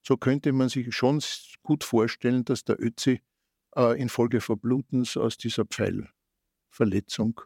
So 0.03 0.17
könnte 0.17 0.53
man 0.53 0.69
sich 0.69 0.95
schon 0.95 1.23
gut 1.63 1.85
vorstellen, 1.85 2.45
dass 2.45 2.65
der 2.65 2.81
Ötzi 2.81 3.21
äh, 3.77 4.01
infolge 4.01 4.41
Verblutens 4.41 5.17
aus 5.17 5.37
dieser 5.37 5.65
Pfeilverletzung 5.65 7.41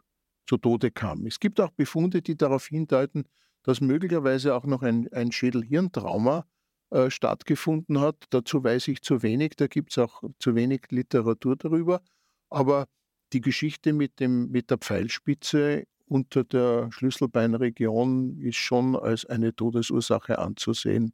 zu 0.47 0.57
Tode 0.57 0.91
kam. 0.91 1.25
Es 1.25 1.39
gibt 1.39 1.59
auch 1.59 1.71
Befunde, 1.71 2.21
die 2.21 2.37
darauf 2.37 2.67
hindeuten, 2.67 3.25
dass 3.63 3.81
möglicherweise 3.81 4.55
auch 4.55 4.65
noch 4.65 4.81
ein, 4.83 5.11
ein 5.13 5.31
Schädel-Hirntrauma 5.31 6.45
äh, 6.91 7.09
stattgefunden 7.09 7.99
hat. 7.99 8.25
Dazu 8.29 8.63
weiß 8.63 8.89
ich 8.89 9.01
zu 9.01 9.23
wenig, 9.23 9.55
da 9.55 9.67
gibt 9.67 9.91
es 9.91 9.97
auch 9.97 10.23
zu 10.39 10.55
wenig 10.55 10.81
Literatur 10.89 11.55
darüber. 11.55 12.01
Aber 12.49 12.87
die 13.31 13.41
Geschichte 13.41 13.93
mit, 13.93 14.19
dem, 14.19 14.51
mit 14.51 14.69
der 14.69 14.77
Pfeilspitze 14.77 15.85
unter 16.05 16.43
der 16.43 16.91
Schlüsselbeinregion 16.91 18.37
ist 18.39 18.57
schon 18.57 18.95
als 18.95 19.25
eine 19.25 19.55
Todesursache 19.55 20.37
anzusehen, 20.37 21.13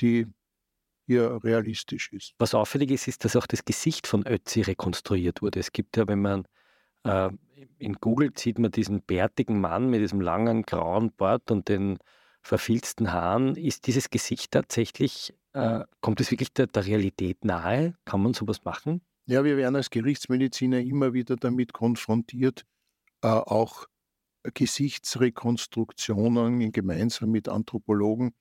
die 0.00 0.26
hier 1.06 1.38
realistisch 1.42 2.12
ist. 2.12 2.34
Was 2.38 2.54
auffällig 2.54 2.90
ist, 2.90 3.08
ist, 3.08 3.24
dass 3.24 3.36
auch 3.36 3.46
das 3.46 3.64
Gesicht 3.64 4.06
von 4.06 4.26
Ötzi 4.26 4.62
rekonstruiert 4.62 5.42
wurde. 5.42 5.60
Es 5.60 5.72
gibt 5.72 5.96
ja, 5.96 6.06
wenn 6.08 6.20
man 6.20 6.46
äh, 7.04 7.30
in 7.78 7.94
Google 7.94 8.32
sieht 8.36 8.58
man 8.58 8.70
diesen 8.70 9.02
bärtigen 9.02 9.60
Mann 9.60 9.90
mit 9.90 10.00
diesem 10.00 10.20
langen 10.20 10.62
grauen 10.62 11.12
Bart 11.16 11.50
und 11.50 11.68
den 11.68 11.98
verfilzten 12.42 13.12
Haaren. 13.12 13.56
Ist 13.56 13.86
dieses 13.86 14.10
Gesicht 14.10 14.50
tatsächlich, 14.52 15.34
äh, 15.52 15.84
kommt 16.00 16.20
es 16.20 16.30
wirklich 16.30 16.52
der, 16.52 16.66
der 16.66 16.86
Realität 16.86 17.44
nahe? 17.44 17.94
Kann 18.04 18.22
man 18.22 18.34
sowas 18.34 18.64
machen? 18.64 19.00
Ja, 19.26 19.44
wir 19.44 19.56
werden 19.56 19.76
als 19.76 19.90
Gerichtsmediziner 19.90 20.80
immer 20.80 21.12
wieder 21.12 21.36
damit 21.36 21.72
konfrontiert, 21.72 22.64
äh, 23.22 23.28
auch 23.28 23.86
Gesichtsrekonstruktionen 24.42 26.72
gemeinsam 26.72 27.30
mit 27.30 27.48
Anthropologen 27.48 28.34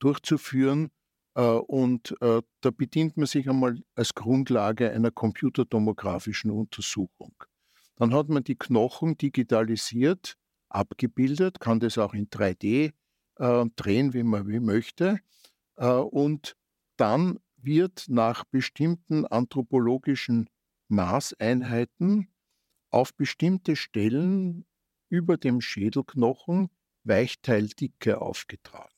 durchzuführen. 0.00 0.90
Äh, 1.34 1.42
und 1.42 2.14
äh, 2.20 2.42
da 2.60 2.70
bedient 2.70 3.16
man 3.16 3.26
sich 3.26 3.48
einmal 3.48 3.80
als 3.94 4.14
Grundlage 4.14 4.90
einer 4.90 5.10
computertomografischen 5.10 6.50
Untersuchung. 6.50 7.34
Dann 7.96 8.12
hat 8.14 8.28
man 8.28 8.44
die 8.44 8.56
Knochen 8.56 9.16
digitalisiert, 9.16 10.36
abgebildet, 10.68 11.60
kann 11.60 11.80
das 11.80 11.98
auch 11.98 12.14
in 12.14 12.28
3D 12.28 12.92
äh, 13.36 13.66
drehen, 13.76 14.12
wie 14.14 14.22
man 14.22 14.48
wie 14.48 14.60
möchte. 14.60 15.18
Und 15.76 16.56
dann 16.96 17.40
wird 17.56 18.04
nach 18.08 18.44
bestimmten 18.44 19.26
anthropologischen 19.26 20.48
Maßeinheiten 20.86 22.28
auf 22.90 23.12
bestimmte 23.14 23.74
Stellen 23.74 24.66
über 25.08 25.36
dem 25.36 25.60
Schädelknochen 25.60 26.70
Weichteildicke 27.02 28.20
aufgetragen. 28.20 28.93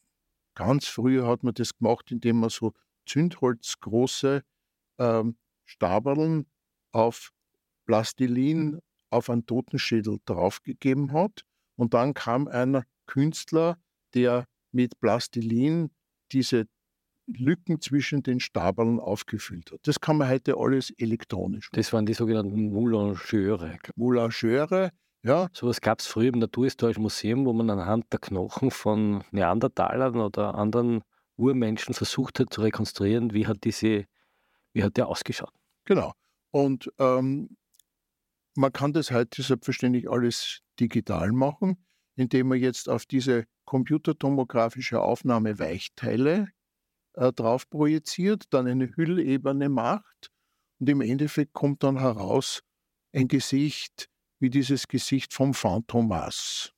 Ganz 0.57 0.87
früher 0.87 1.29
hat 1.29 1.45
man 1.45 1.55
das 1.55 1.77
gemacht, 1.77 2.11
indem 2.11 2.41
man 2.41 2.51
so 2.51 2.73
zündholzgroße 3.05 4.43
ähm, 4.99 5.37
Stabeln 5.65 6.47
auf 6.93 7.31
Plastilin 7.85 8.81
auf 9.11 9.31
einen 9.31 9.47
Totenschädel 9.47 10.19
draufgegeben 10.25 11.13
hat. 11.13 11.43
Und 11.77 11.95
dann 11.95 12.15
kam 12.15 12.49
ein 12.49 12.83
Künstler, 13.07 13.79
der 14.15 14.47
mit 14.73 14.99
Plastilin 14.99 15.91
diese 16.33 16.67
Lücken 17.27 17.81
zwischen 17.81 18.23
den 18.23 18.41
Stabeln 18.41 18.99
aufgefüllt 18.99 19.73
hat. 19.73 19.81
Das 19.83 20.01
kann 20.01 20.17
man 20.17 20.29
heute 20.29 20.57
alles 20.57 20.91
elektronisch 20.97 21.67
machen. 21.71 21.77
Das 21.77 21.93
waren 21.93 22.07
die 22.07 22.15
sogenannten 22.15 22.71
Moulangeure. 22.71 23.79
Moulageure, 23.97 24.91
ja, 25.27 25.49
Sowas 25.53 25.81
gab 25.81 25.99
es 26.01 26.07
früher 26.07 26.33
im 26.33 26.39
Naturhistorischen 26.39 27.03
Museum, 27.03 27.47
wo 27.47 27.53
man 27.53 27.69
anhand 27.69 28.13
der 28.13 28.21
Knochen 28.21 28.71
von 28.71 29.25
Neandertalern 29.33 30.21
oder 30.21 30.55
anderen 30.55 31.03
Urmenschen 31.37 31.95
versucht 31.95 32.39
hat 32.39 32.55
zu 32.55 32.61
rekonstruieren, 32.61 33.35
wie 33.35 33.47
hat 33.47 33.65
diese, 33.65 34.07
wie 34.73 34.85
hat 34.85 34.97
der 34.97 35.09
ausgeschaut. 35.09 35.53
Genau. 35.85 36.13
Und 36.53 36.93
ähm, 36.99 37.57
man 38.55 38.73
kann 38.73 38.93
das 38.93 39.11
heute 39.11 39.43
selbstverständlich 39.43 40.09
alles 40.09 40.61
digital 40.79 41.33
machen, 41.33 41.85
indem 42.15 42.49
man 42.49 42.59
jetzt 42.59 42.89
auf 42.89 43.05
diese 43.05 43.47
computertomografische 43.65 45.03
Aufnahme 45.03 45.59
Weichteile 45.59 46.49
äh, 47.15 47.33
drauf 47.33 47.69
projiziert, 47.69 48.45
dann 48.51 48.69
eine 48.69 48.95
Hüllebene 48.95 49.69
macht 49.69 50.31
und 50.79 50.89
im 50.89 51.01
Endeffekt 51.01 51.53
kommt 51.53 51.83
dann 51.83 51.99
heraus 51.99 52.63
ein 53.13 53.27
Gesicht 53.27 54.09
wie 54.39 54.51
dieses 54.51 54.89
Gesicht 54.89 55.33
vom 55.33 55.55
Phantomas. 55.55 56.73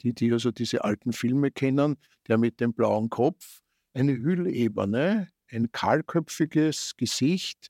Die, 0.00 0.14
die 0.14 0.32
also 0.32 0.50
diese 0.50 0.84
alten 0.84 1.12
Filme 1.12 1.50
kennen, 1.50 1.96
der 2.28 2.38
mit 2.38 2.60
dem 2.60 2.72
blauen 2.72 3.10
Kopf, 3.10 3.62
eine 3.94 4.12
Hüllebene, 4.12 5.28
ein 5.50 5.70
kahlköpfiges 5.70 6.96
Gesicht, 6.96 7.68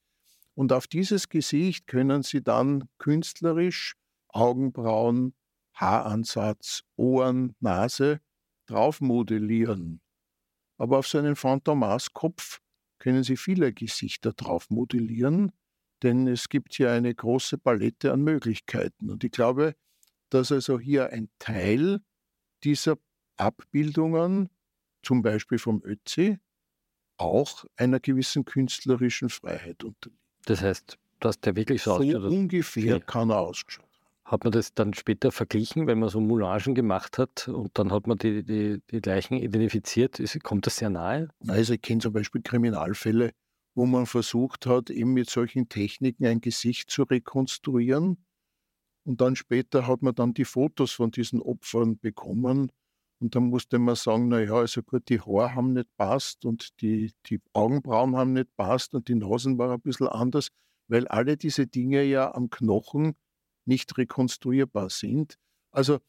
und 0.54 0.72
auf 0.72 0.86
dieses 0.86 1.28
Gesicht 1.28 1.86
können 1.86 2.22
Sie 2.22 2.42
dann 2.42 2.88
künstlerisch 2.98 3.94
Augenbrauen, 4.28 5.34
Haaransatz, 5.74 6.82
Ohren, 6.96 7.54
Nase 7.60 8.20
drauf 8.66 9.00
modellieren. 9.00 10.00
Aber 10.76 10.98
auf 10.98 11.06
so 11.06 11.18
einen 11.18 11.36
Phantomaskopf 11.36 12.60
können 12.98 13.24
Sie 13.24 13.36
viele 13.36 13.72
Gesichter 13.72 14.32
drauf 14.32 14.68
modellieren, 14.70 15.52
Denn 16.02 16.26
es 16.26 16.48
gibt 16.48 16.74
hier 16.74 16.90
eine 16.90 17.14
große 17.14 17.58
Palette 17.58 18.12
an 18.12 18.22
Möglichkeiten. 18.22 19.10
Und 19.10 19.22
ich 19.24 19.30
glaube, 19.30 19.74
dass 20.30 20.50
also 20.50 20.80
hier 20.80 21.10
ein 21.10 21.28
Teil 21.38 22.00
dieser 22.64 22.96
Abbildungen, 23.36 24.48
zum 25.02 25.22
Beispiel 25.22 25.58
vom 25.58 25.82
Ötzi, 25.84 26.38
auch 27.18 27.64
einer 27.76 28.00
gewissen 28.00 28.44
künstlerischen 28.44 29.28
Freiheit 29.28 29.84
unterliegt. 29.84 30.20
Das 30.46 30.60
heißt, 30.60 30.98
dass 31.20 31.40
der 31.40 31.56
wirklich 31.56 31.82
so, 31.82 31.96
so 31.96 32.02
ausschaut. 32.02 32.24
ungefähr 32.24 32.96
okay. 32.96 33.04
kann 33.06 33.30
er 33.30 33.40
ausgeschaut 33.40 33.86
Hat 34.24 34.44
man 34.44 34.52
das 34.52 34.74
dann 34.74 34.94
später 34.94 35.30
verglichen, 35.30 35.86
wenn 35.86 36.00
man 36.00 36.08
so 36.08 36.20
Moulagen 36.20 36.74
gemacht 36.74 37.18
hat 37.18 37.48
und 37.48 37.78
dann 37.78 37.92
hat 37.92 38.06
man 38.06 38.18
die, 38.18 38.42
die, 38.42 38.82
die 38.90 39.00
Leichen 39.00 39.36
identifiziert? 39.36 40.20
Kommt 40.42 40.66
das 40.66 40.76
sehr 40.76 40.90
nahe? 40.90 41.28
Also 41.46 41.74
ich 41.74 41.82
kenne 41.82 42.00
zum 42.00 42.12
Beispiel 42.12 42.42
Kriminalfälle, 42.42 43.32
wo 43.74 43.86
man 43.86 44.06
versucht 44.06 44.66
hat, 44.66 44.90
eben 44.90 45.12
mit 45.12 45.30
solchen 45.30 45.68
Techniken 45.68 46.26
ein 46.26 46.40
Gesicht 46.40 46.90
zu 46.90 47.04
rekonstruieren. 47.04 48.24
Und 49.04 49.20
dann 49.20 49.34
später 49.34 49.86
hat 49.86 50.02
man 50.02 50.14
dann 50.14 50.34
die 50.34 50.44
Fotos 50.44 50.92
von 50.92 51.10
diesen 51.10 51.40
Opfern 51.40 51.98
bekommen. 51.98 52.70
Und 53.20 53.34
dann 53.34 53.44
musste 53.44 53.78
man 53.78 53.94
sagen, 53.94 54.28
naja, 54.28 54.54
also 54.54 54.82
gut, 54.82 55.08
die 55.08 55.20
Haare 55.20 55.54
haben 55.54 55.72
nicht 55.72 55.88
passt 55.96 56.44
und 56.44 56.80
die, 56.80 57.12
die 57.26 57.40
Augenbrauen 57.52 58.16
haben 58.16 58.32
nicht 58.32 58.54
passt 58.56 58.94
und 58.94 59.08
die 59.08 59.14
Nasen 59.14 59.58
waren 59.58 59.72
ein 59.72 59.80
bisschen 59.80 60.08
anders, 60.08 60.48
weil 60.88 61.06
alle 61.08 61.36
diese 61.36 61.66
Dinge 61.66 62.02
ja 62.02 62.34
am 62.34 62.50
Knochen 62.50 63.14
nicht 63.64 63.96
rekonstruierbar 63.96 64.90
sind. 64.90 65.38
Also 65.70 66.00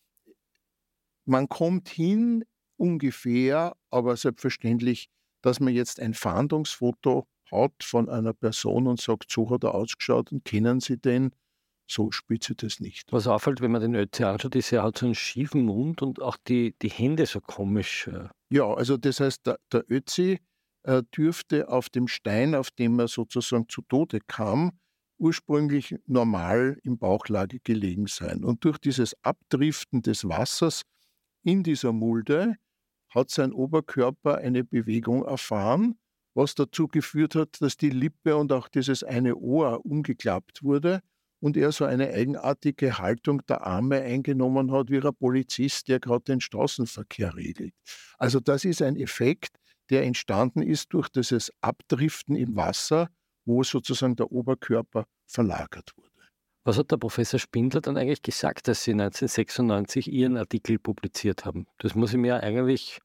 man 1.26 1.48
kommt 1.48 1.90
hin 1.90 2.46
ungefähr, 2.78 3.78
aber 3.90 4.18
selbstverständlich, 4.18 5.10
dass 5.42 5.60
man 5.60 5.74
jetzt 5.74 6.00
ein 6.00 6.14
Fahndungsfoto 6.14 7.28
hat 7.54 7.84
von 7.84 8.10
einer 8.10 8.34
Person 8.34 8.88
und 8.88 9.00
sagt, 9.00 9.32
so 9.32 9.50
hat 9.50 9.64
er 9.64 9.76
ausgeschaut 9.76 10.32
und 10.32 10.44
kennen 10.44 10.80
Sie 10.80 10.98
den? 10.98 11.32
So 11.88 12.12
spielt 12.12 12.44
sie 12.44 12.56
das 12.56 12.80
nicht. 12.80 13.12
Was 13.12 13.28
auffällt, 13.28 13.62
wenn 13.62 13.72
man 13.72 13.82
den 13.82 13.96
Ötzi 13.96 14.24
anschaut, 14.24 14.56
ist, 14.56 14.72
er 14.72 14.84
hat 14.84 14.98
so 14.98 15.06
einen 15.06 15.16
schiefen 15.16 15.66
Mund 15.66 16.02
und 16.02 16.22
auch 16.22 16.38
die, 16.48 16.76
die 16.82 16.90
Hände 16.90 17.26
so 17.26 17.42
komisch. 17.42 18.08
Äh. 18.08 18.30
Ja, 18.50 18.74
also 18.74 18.98
das 18.98 19.20
heißt, 19.20 19.46
der, 19.46 19.60
der 19.72 19.84
Ötzi 19.90 20.40
äh, 20.84 21.04
dürfte 21.16 21.70
auf 21.70 21.90
dem 21.90 22.08
Stein, 22.08 22.56
auf 22.56 22.72
dem 22.72 23.00
er 23.00 23.08
sozusagen 23.08 23.68
zu 23.68 23.82
Tode 23.82 24.20
kam, 24.26 24.72
ursprünglich 25.18 25.96
normal 26.06 26.80
im 26.84 26.98
Bauchlage 26.98 27.60
gelegen 27.60 28.08
sein. 28.08 28.44
Und 28.44 28.64
durch 28.64 28.78
dieses 28.78 29.16
Abdriften 29.24 30.02
des 30.02 30.28
Wassers 30.28 30.84
in 31.44 31.64
dieser 31.64 31.94
Mulde 31.94 32.56
hat 33.10 33.30
sein 33.30 33.54
Oberkörper 33.54 34.38
eine 34.38 34.64
Bewegung 34.64 35.24
erfahren 35.26 35.96
was 36.34 36.56
dazu 36.56 36.88
geführt 36.88 37.36
hat, 37.36 37.62
dass 37.62 37.78
die 37.78 37.90
Lippe 37.90 38.36
und 38.36 38.52
auch 38.52 38.68
dieses 38.68 39.04
eine 39.04 39.36
Ohr 39.36 39.86
umgeklappt 39.86 40.64
wurde 40.64 41.02
und 41.40 41.58
er 41.58 41.72
so 41.72 41.86
eine 41.86 42.10
eigenartige 42.10 42.98
Haltung 42.98 43.46
der 43.48 43.66
Arme 43.68 44.02
eingenommen 44.02 44.72
hat, 44.72 44.90
wie 44.90 45.02
ein 45.02 45.16
Polizist, 45.16 45.88
der 45.90 46.00
gerade 46.00 46.24
den 46.24 46.42
Straßenverkehr 46.42 47.36
regelt. 47.36 47.74
Also 48.18 48.40
das 48.40 48.66
ist 48.66 48.82
ein 48.82 48.96
Effekt, 48.96 49.58
der 49.90 50.04
entstanden 50.04 50.62
ist 50.62 50.94
durch 50.94 51.10
dieses 51.10 51.52
Abdriften 51.62 52.36
im 52.36 52.56
Wasser, 52.56 53.10
wo 53.46 53.64
sozusagen 53.64 54.16
der 54.16 54.32
Oberkörper 54.32 55.06
verlagert 55.28 55.92
wurde. 55.98 56.10
Was 56.66 56.78
hat 56.78 56.92
der 56.92 56.98
Professor 56.98 57.40
Spindler 57.40 57.82
dann 57.82 57.98
eigentlich 57.98 58.22
gesagt, 58.22 58.70
dass 58.70 58.86
Sie 58.86 58.92
1996 58.92 60.08
Ihren 60.08 60.38
Artikel 60.38 60.80
publiziert 60.80 61.44
haben? 61.44 61.68
Das 61.80 61.94
muss 61.94 62.12
ich 62.12 62.18
mir 62.18 62.42
eigentlich 62.42 63.00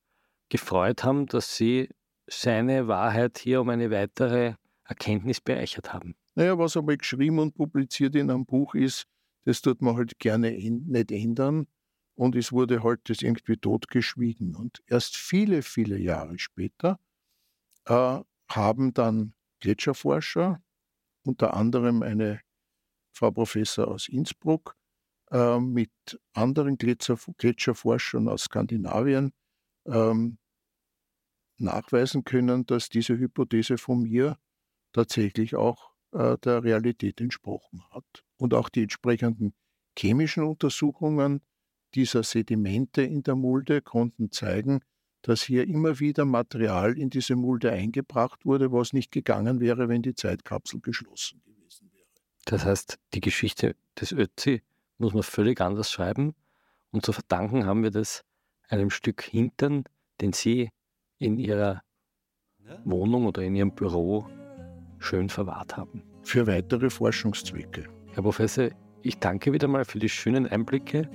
gefreut 0.48 1.02
haben, 1.02 1.26
dass 1.26 1.56
Sie 1.56 1.88
seine 2.28 2.88
Wahrheit 2.88 3.38
hier 3.38 3.60
um 3.60 3.68
eine 3.68 3.90
weitere 3.90 4.54
Erkenntnis 4.84 5.40
bereichert 5.40 5.92
haben. 5.92 6.14
Naja, 6.34 6.58
was 6.58 6.76
einmal 6.76 6.96
geschrieben 6.96 7.38
und 7.38 7.54
publiziert 7.54 8.14
in 8.14 8.30
einem 8.30 8.46
Buch 8.46 8.74
ist, 8.74 9.06
das 9.44 9.60
tut 9.60 9.82
man 9.82 9.96
halt 9.96 10.18
gerne 10.18 10.50
nicht 10.52 11.10
ändern. 11.10 11.66
Und 12.14 12.34
es 12.34 12.52
wurde 12.52 12.82
halt 12.82 13.00
das 13.08 13.22
irgendwie 13.22 13.56
totgeschwiegen. 13.56 14.56
Und 14.56 14.82
erst 14.86 15.16
viele, 15.16 15.62
viele 15.62 15.98
Jahre 15.98 16.38
später 16.38 16.98
äh, 17.86 18.20
haben 18.50 18.92
dann 18.92 19.34
Gletscherforscher, 19.60 20.60
unter 21.22 21.54
anderem 21.54 22.02
eine 22.02 22.40
Frau 23.12 23.30
Professor 23.30 23.88
aus 23.88 24.08
Innsbruck, 24.08 24.76
äh, 25.30 25.58
mit 25.58 25.90
anderen 26.32 26.76
Gletscher, 26.76 27.18
Gletscherforschern 27.36 28.28
aus 28.28 28.44
Skandinavien 28.44 29.32
ähm, 29.86 30.38
nachweisen 31.60 32.24
können, 32.24 32.66
dass 32.66 32.88
diese 32.88 33.18
Hypothese 33.18 33.78
von 33.78 34.02
mir 34.02 34.38
tatsächlich 34.92 35.54
auch 35.54 35.92
äh, 36.12 36.36
der 36.38 36.64
Realität 36.64 37.20
entsprochen 37.20 37.82
hat. 37.90 38.24
Und 38.36 38.54
auch 38.54 38.68
die 38.68 38.82
entsprechenden 38.82 39.54
chemischen 39.98 40.44
Untersuchungen 40.44 41.42
dieser 41.94 42.22
Sedimente 42.22 43.02
in 43.02 43.22
der 43.22 43.34
Mulde 43.34 43.82
konnten 43.82 44.30
zeigen, 44.30 44.80
dass 45.22 45.42
hier 45.42 45.66
immer 45.66 45.98
wieder 45.98 46.24
Material 46.24 46.96
in 46.96 47.10
diese 47.10 47.34
Mulde 47.34 47.72
eingebracht 47.72 48.44
wurde, 48.44 48.72
was 48.72 48.92
nicht 48.92 49.10
gegangen 49.10 49.60
wäre, 49.60 49.88
wenn 49.88 50.02
die 50.02 50.14
Zeitkapsel 50.14 50.80
geschlossen 50.80 51.42
gewesen 51.44 51.90
wäre. 51.92 52.06
Das 52.44 52.64
heißt, 52.64 52.98
die 53.14 53.20
Geschichte 53.20 53.74
des 54.00 54.12
Ötzi 54.12 54.62
muss 54.98 55.14
man 55.14 55.22
völlig 55.22 55.60
anders 55.60 55.90
schreiben 55.90 56.34
und 56.90 57.04
zu 57.04 57.12
verdanken 57.12 57.66
haben 57.66 57.82
wir 57.82 57.90
das 57.90 58.24
einem 58.68 58.90
Stück 58.90 59.22
Hintern, 59.22 59.84
den 60.20 60.32
Sie 60.32 60.70
in 61.18 61.38
ihrer 61.38 61.82
Wohnung 62.84 63.26
oder 63.26 63.42
in 63.42 63.54
ihrem 63.54 63.72
Büro 63.72 64.26
schön 64.98 65.28
verwahrt 65.28 65.76
haben. 65.76 66.02
Für 66.22 66.46
weitere 66.46 66.90
Forschungszwecke. 66.90 67.84
Herr 68.12 68.22
Professor, 68.22 68.68
ich 69.02 69.18
danke 69.18 69.52
wieder 69.52 69.68
mal 69.68 69.84
für 69.84 69.98
die 69.98 70.08
schönen 70.08 70.46
Einblicke, 70.46 71.08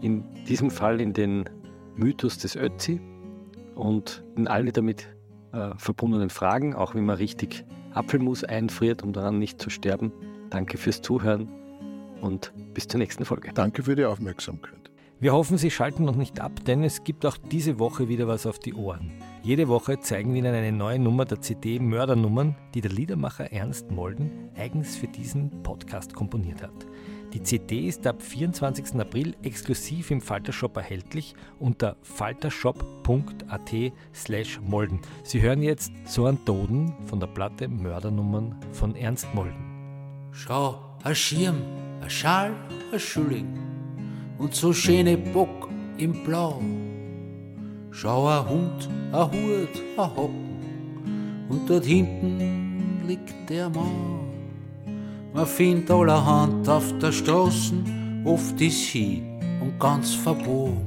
in 0.00 0.24
diesem 0.44 0.70
Fall 0.70 1.00
in 1.00 1.12
den 1.12 1.48
Mythos 1.94 2.38
des 2.38 2.56
Ötzi 2.56 3.00
und 3.74 4.24
in 4.36 4.48
alle 4.48 4.72
damit 4.72 5.08
äh, 5.52 5.70
verbundenen 5.76 6.30
Fragen, 6.30 6.74
auch 6.74 6.94
wie 6.94 7.00
man 7.00 7.16
richtig 7.16 7.64
Apfelmus 7.92 8.44
einfriert, 8.44 9.02
um 9.02 9.12
daran 9.12 9.38
nicht 9.38 9.60
zu 9.60 9.70
sterben. 9.70 10.12
Danke 10.50 10.78
fürs 10.78 11.00
Zuhören 11.02 11.48
und 12.20 12.52
bis 12.74 12.88
zur 12.88 12.98
nächsten 12.98 13.24
Folge. 13.24 13.52
Danke 13.54 13.82
für 13.82 13.94
die 13.94 14.04
Aufmerksamkeit. 14.04 14.90
Wir 15.20 15.32
hoffen, 15.32 15.56
Sie 15.56 15.70
schalten 15.70 16.04
noch 16.04 16.16
nicht 16.16 16.40
ab, 16.40 16.64
denn 16.66 16.82
es 16.82 17.04
gibt 17.04 17.24
auch 17.24 17.36
diese 17.36 17.78
Woche 17.78 18.08
wieder 18.08 18.26
was 18.26 18.44
auf 18.44 18.58
die 18.58 18.74
Ohren. 18.74 19.12
Jede 19.44 19.66
Woche 19.66 19.98
zeigen 19.98 20.32
wir 20.32 20.38
Ihnen 20.38 20.54
eine 20.54 20.70
neue 20.70 21.00
Nummer 21.00 21.24
der 21.24 21.40
CD 21.40 21.80
Mördernummern, 21.80 22.54
die 22.74 22.80
der 22.80 22.92
Liedermacher 22.92 23.52
Ernst 23.52 23.90
Molden 23.90 24.30
eigens 24.54 24.94
für 24.94 25.08
diesen 25.08 25.64
Podcast 25.64 26.14
komponiert 26.14 26.62
hat. 26.62 26.86
Die 27.32 27.42
CD 27.42 27.88
ist 27.88 28.06
ab 28.06 28.22
24. 28.22 29.00
April 29.00 29.34
exklusiv 29.42 30.12
im 30.12 30.20
Faltershop 30.20 30.76
erhältlich 30.76 31.34
unter 31.58 31.96
faltershop.at 32.02 33.72
slash 34.14 34.60
Molden. 34.60 35.00
Sie 35.24 35.42
hören 35.42 35.62
jetzt 35.62 35.90
so 36.04 36.26
an 36.26 36.38
Toden 36.44 36.94
von 37.06 37.18
der 37.18 37.26
Platte 37.26 37.66
Mördernummern 37.66 38.54
von 38.70 38.94
Ernst 38.94 39.26
Molden. 39.34 40.30
Schau, 40.30 40.78
ein 41.02 41.16
Schirm, 41.16 41.56
ein 42.00 42.10
Schal, 42.10 42.54
ein 42.92 43.00
Schulling 43.00 43.58
und 44.38 44.54
so 44.54 44.72
schöne 44.72 45.16
Bock 45.16 45.68
im 45.98 46.22
Blau 46.22 46.60
Schau, 47.94 48.26
ein 48.26 48.48
Hund, 48.48 48.88
ein 49.12 49.30
Hut, 49.30 49.82
ein 49.98 50.16
Hoppen 50.16 51.44
und 51.50 51.68
dort 51.68 51.84
hinten 51.84 53.02
liegt 53.06 53.50
der 53.50 53.68
Mann. 53.68 54.20
Man 55.34 55.44
findet 55.44 55.90
allerhand 55.90 56.66
auf 56.70 56.90
der 57.02 57.12
Straßen, 57.12 58.22
oft 58.24 58.58
ist 58.62 58.92
sie 58.92 59.22
und 59.60 59.78
ganz 59.78 60.14
verbogen. 60.14 60.86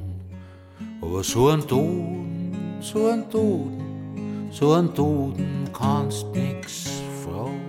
Aber 1.00 1.24
so 1.24 1.50
ein 1.50 1.62
Toten, 1.62 2.80
so 2.82 3.08
ein 3.08 3.30
Toten, 3.30 4.50
so 4.50 4.74
ein 4.74 4.92
Toten 4.96 5.70
kannst 5.78 6.26
nix 6.34 6.90
fragen. 7.24 7.62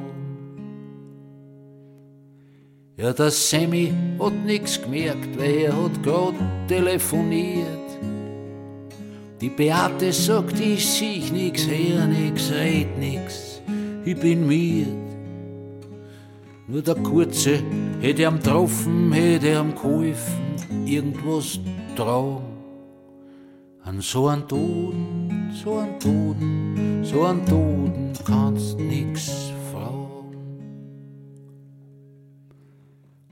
Ja, 2.96 3.12
der 3.12 3.30
Sammy 3.30 3.92
hat 4.18 4.32
nix 4.46 4.80
gemerkt, 4.80 5.38
weil 5.38 5.56
er 5.56 5.76
hat 5.76 6.02
grad 6.02 6.34
telefoniert. 6.68 7.85
Die 9.38 9.50
Beate 9.50 10.14
sagt, 10.14 10.58
ich 10.60 10.86
sieh 10.86 11.30
nix, 11.30 11.66
hör 11.68 12.06
nix, 12.06 12.50
red 12.52 12.98
nix, 12.98 13.60
ich 14.02 14.18
bin 14.18 14.46
müd. 14.46 14.86
Nur 16.66 16.80
der 16.80 16.94
Kurze 16.94 17.62
hätte 18.00 18.26
am 18.26 18.38
getroffen, 18.38 19.12
hätte 19.12 19.58
am 19.58 19.74
geholfen, 19.74 20.86
irgendwas 20.86 21.60
tragen. 21.96 22.40
An 23.82 24.00
so 24.00 24.26
ein 24.28 24.48
Toten, 24.48 25.50
so 25.52 25.76
ein 25.76 26.00
Toten, 26.00 27.04
so 27.04 27.24
ein 27.24 27.44
Toten 27.44 28.12
kannst 28.24 28.78
nix 28.78 29.52
fragen. 29.70 30.34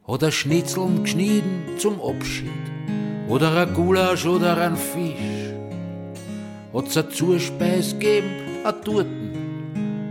Hat 0.07 0.23
er 0.23 0.31
Schnitzeln 0.31 1.03
geschnitten 1.03 1.79
zum 1.79 1.99
Abschied, 1.99 2.51
oder 3.27 3.57
ein 3.57 3.73
Gulasch 3.73 4.27
oder 4.27 4.59
ein 4.59 4.77
Fisch 4.77 5.54
hat's 6.75 6.97
eine 6.97 7.09
Zuspeis 7.09 7.93
gegeben, 7.93 8.65
a 8.65 8.73
Torten, 8.73 9.31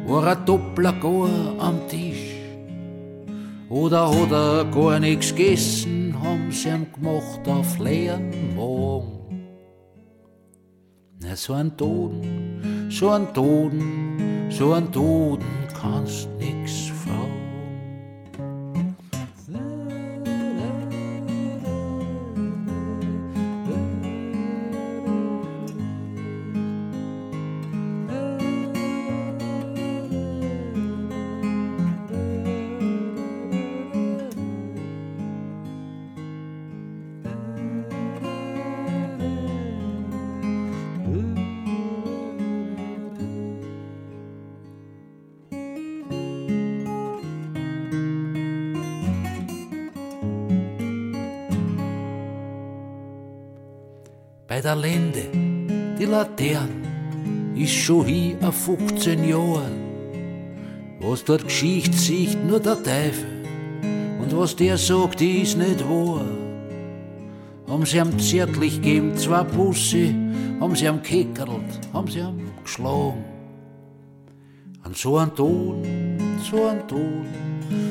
war 0.07 0.25
ein 0.27 0.45
Doppler 0.45 0.93
gar 0.93 1.29
am 1.59 1.87
Tisch. 1.89 2.33
Oder 3.69 4.09
hat 4.09 4.31
er 4.31 4.65
gar 4.65 4.99
nichts 4.99 5.35
gegessen, 5.35 6.15
haben 6.21 6.51
sie 6.51 6.69
ihm 6.69 6.85
gemacht 6.93 7.47
auf 7.47 7.79
leeren 7.79 8.55
Magen. 8.55 9.49
Na, 11.21 11.35
so 11.35 11.53
ein 11.53 11.75
Toten, 11.75 12.87
so 12.89 13.09
ein 13.09 13.33
Toten, 13.33 14.47
so 14.49 14.73
ein 14.73 14.91
Toten 14.91 15.45
kannst 15.81 16.29
nix 16.39 16.92
bei 54.53 54.61
der 54.61 54.75
Lende, 54.75 55.23
die 55.97 56.05
Laterne, 56.05 57.55
ist 57.55 57.73
schon 57.73 58.05
hier 58.05 58.37
a 58.43 58.51
15 58.51 59.27
Jahre. 59.27 59.71
Was 60.99 61.23
dort 61.23 61.45
Geschichte 61.45 61.97
sieht, 61.97 62.37
nur 62.45 62.59
der 62.59 62.75
Teufel. 62.75 63.31
Und 64.21 64.37
was 64.37 64.55
der 64.55 64.77
sagt, 64.77 65.21
ist 65.21 65.57
nicht 65.57 65.83
wahr. 65.89 66.21
Haben 67.67 67.83
sie 67.83 67.99
am 67.99 68.19
zärtlich 68.19 68.75
gegeben, 68.75 69.17
zwei 69.17 69.41
Busse, 69.41 70.13
haben 70.59 70.75
sie 70.75 70.87
am 70.87 71.01
gekickert, 71.01 71.49
haben 71.91 72.11
sie 72.11 72.21
am 72.21 72.37
geschlagen. 72.63 73.25
An 74.83 74.93
so 74.93 75.17
ein 75.17 75.33
Ton, 75.33 75.81
so 76.47 76.67
ein 76.67 76.87
Ton, 76.87 77.25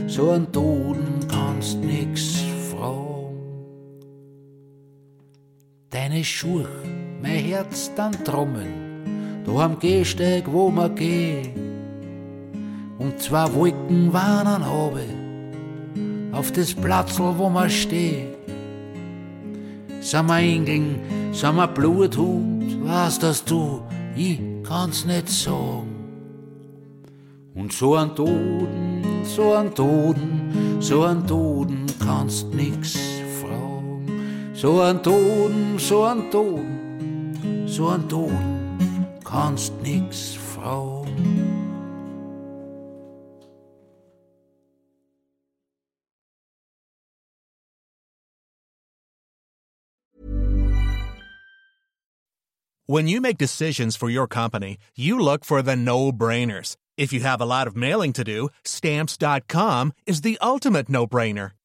so 0.07 0.31
ein 0.31 0.53
Ton 0.53 0.99
kannst 1.29 1.79
nix 1.79 2.42
deine 6.13 6.25
Schuhe, 6.25 6.69
mein 7.23 7.43
Herz 7.43 7.91
dann 7.97 8.13
trommeln, 8.25 9.43
da 9.47 9.53
am 9.65 9.79
Gehsteig, 9.79 10.45
wo 10.47 10.71
ma 10.71 10.89
geh. 10.89 11.43
Und 12.99 13.19
zwei 13.19 13.53
Wolken 13.55 14.13
warnen 14.13 14.65
habe, 14.65 15.05
auf 16.33 16.53
das 16.53 16.75
Platzl, 16.75 17.35
wo 17.39 17.49
ma 17.49 17.67
steh. 17.69 18.27
Sag 20.01 20.27
ma 20.27 20.39
Engeln, 20.39 21.01
sag 21.33 21.55
ma 21.55 21.67
Bluthund, 21.67 22.85
was 22.85 23.19
das 23.19 23.43
du, 23.45 23.81
ich 24.15 24.39
kann's 24.65 25.07
nicht 25.07 25.31
sagen. 25.31 25.89
Und 27.55 27.73
so 27.73 27.97
ein 27.97 28.15
Toten, 28.15 29.03
so 29.25 29.55
ein 29.55 29.75
Toten, 29.75 30.77
so 30.79 31.05
ein 31.05 31.27
Toten 31.27 31.87
kannst 32.05 32.53
nix 32.55 33.12
so 34.63 34.81
ein 34.81 35.03
Ton, 35.03 35.77
so 35.77 36.05
ein 36.05 36.31
Ton, 36.31 37.67
so 37.67 37.89
ein 37.89 38.09
Ton, 38.09 39.19
kannst 39.25 39.73
nix 39.83 40.37
Frau. 40.37 41.05
When 52.87 53.09
you 53.09 53.21
make 53.21 53.39
decisions 53.39 53.97
for 53.97 54.09
your 54.11 54.29
company, 54.29 54.77
you 54.95 55.19
look 55.19 55.45
for 55.45 55.63
the 55.63 55.75
no-brainers. 55.75 56.77
If 56.97 57.13
you 57.13 57.21
have 57.23 57.41
a 57.41 57.47
lot 57.47 57.67
of 57.67 57.75
mailing 57.75 58.13
to 58.13 58.23
do, 58.23 58.51
stamps.com 58.65 59.93
is 60.07 60.21
the 60.21 60.39
ultimate 60.41 60.89
no-brainer. 60.89 61.53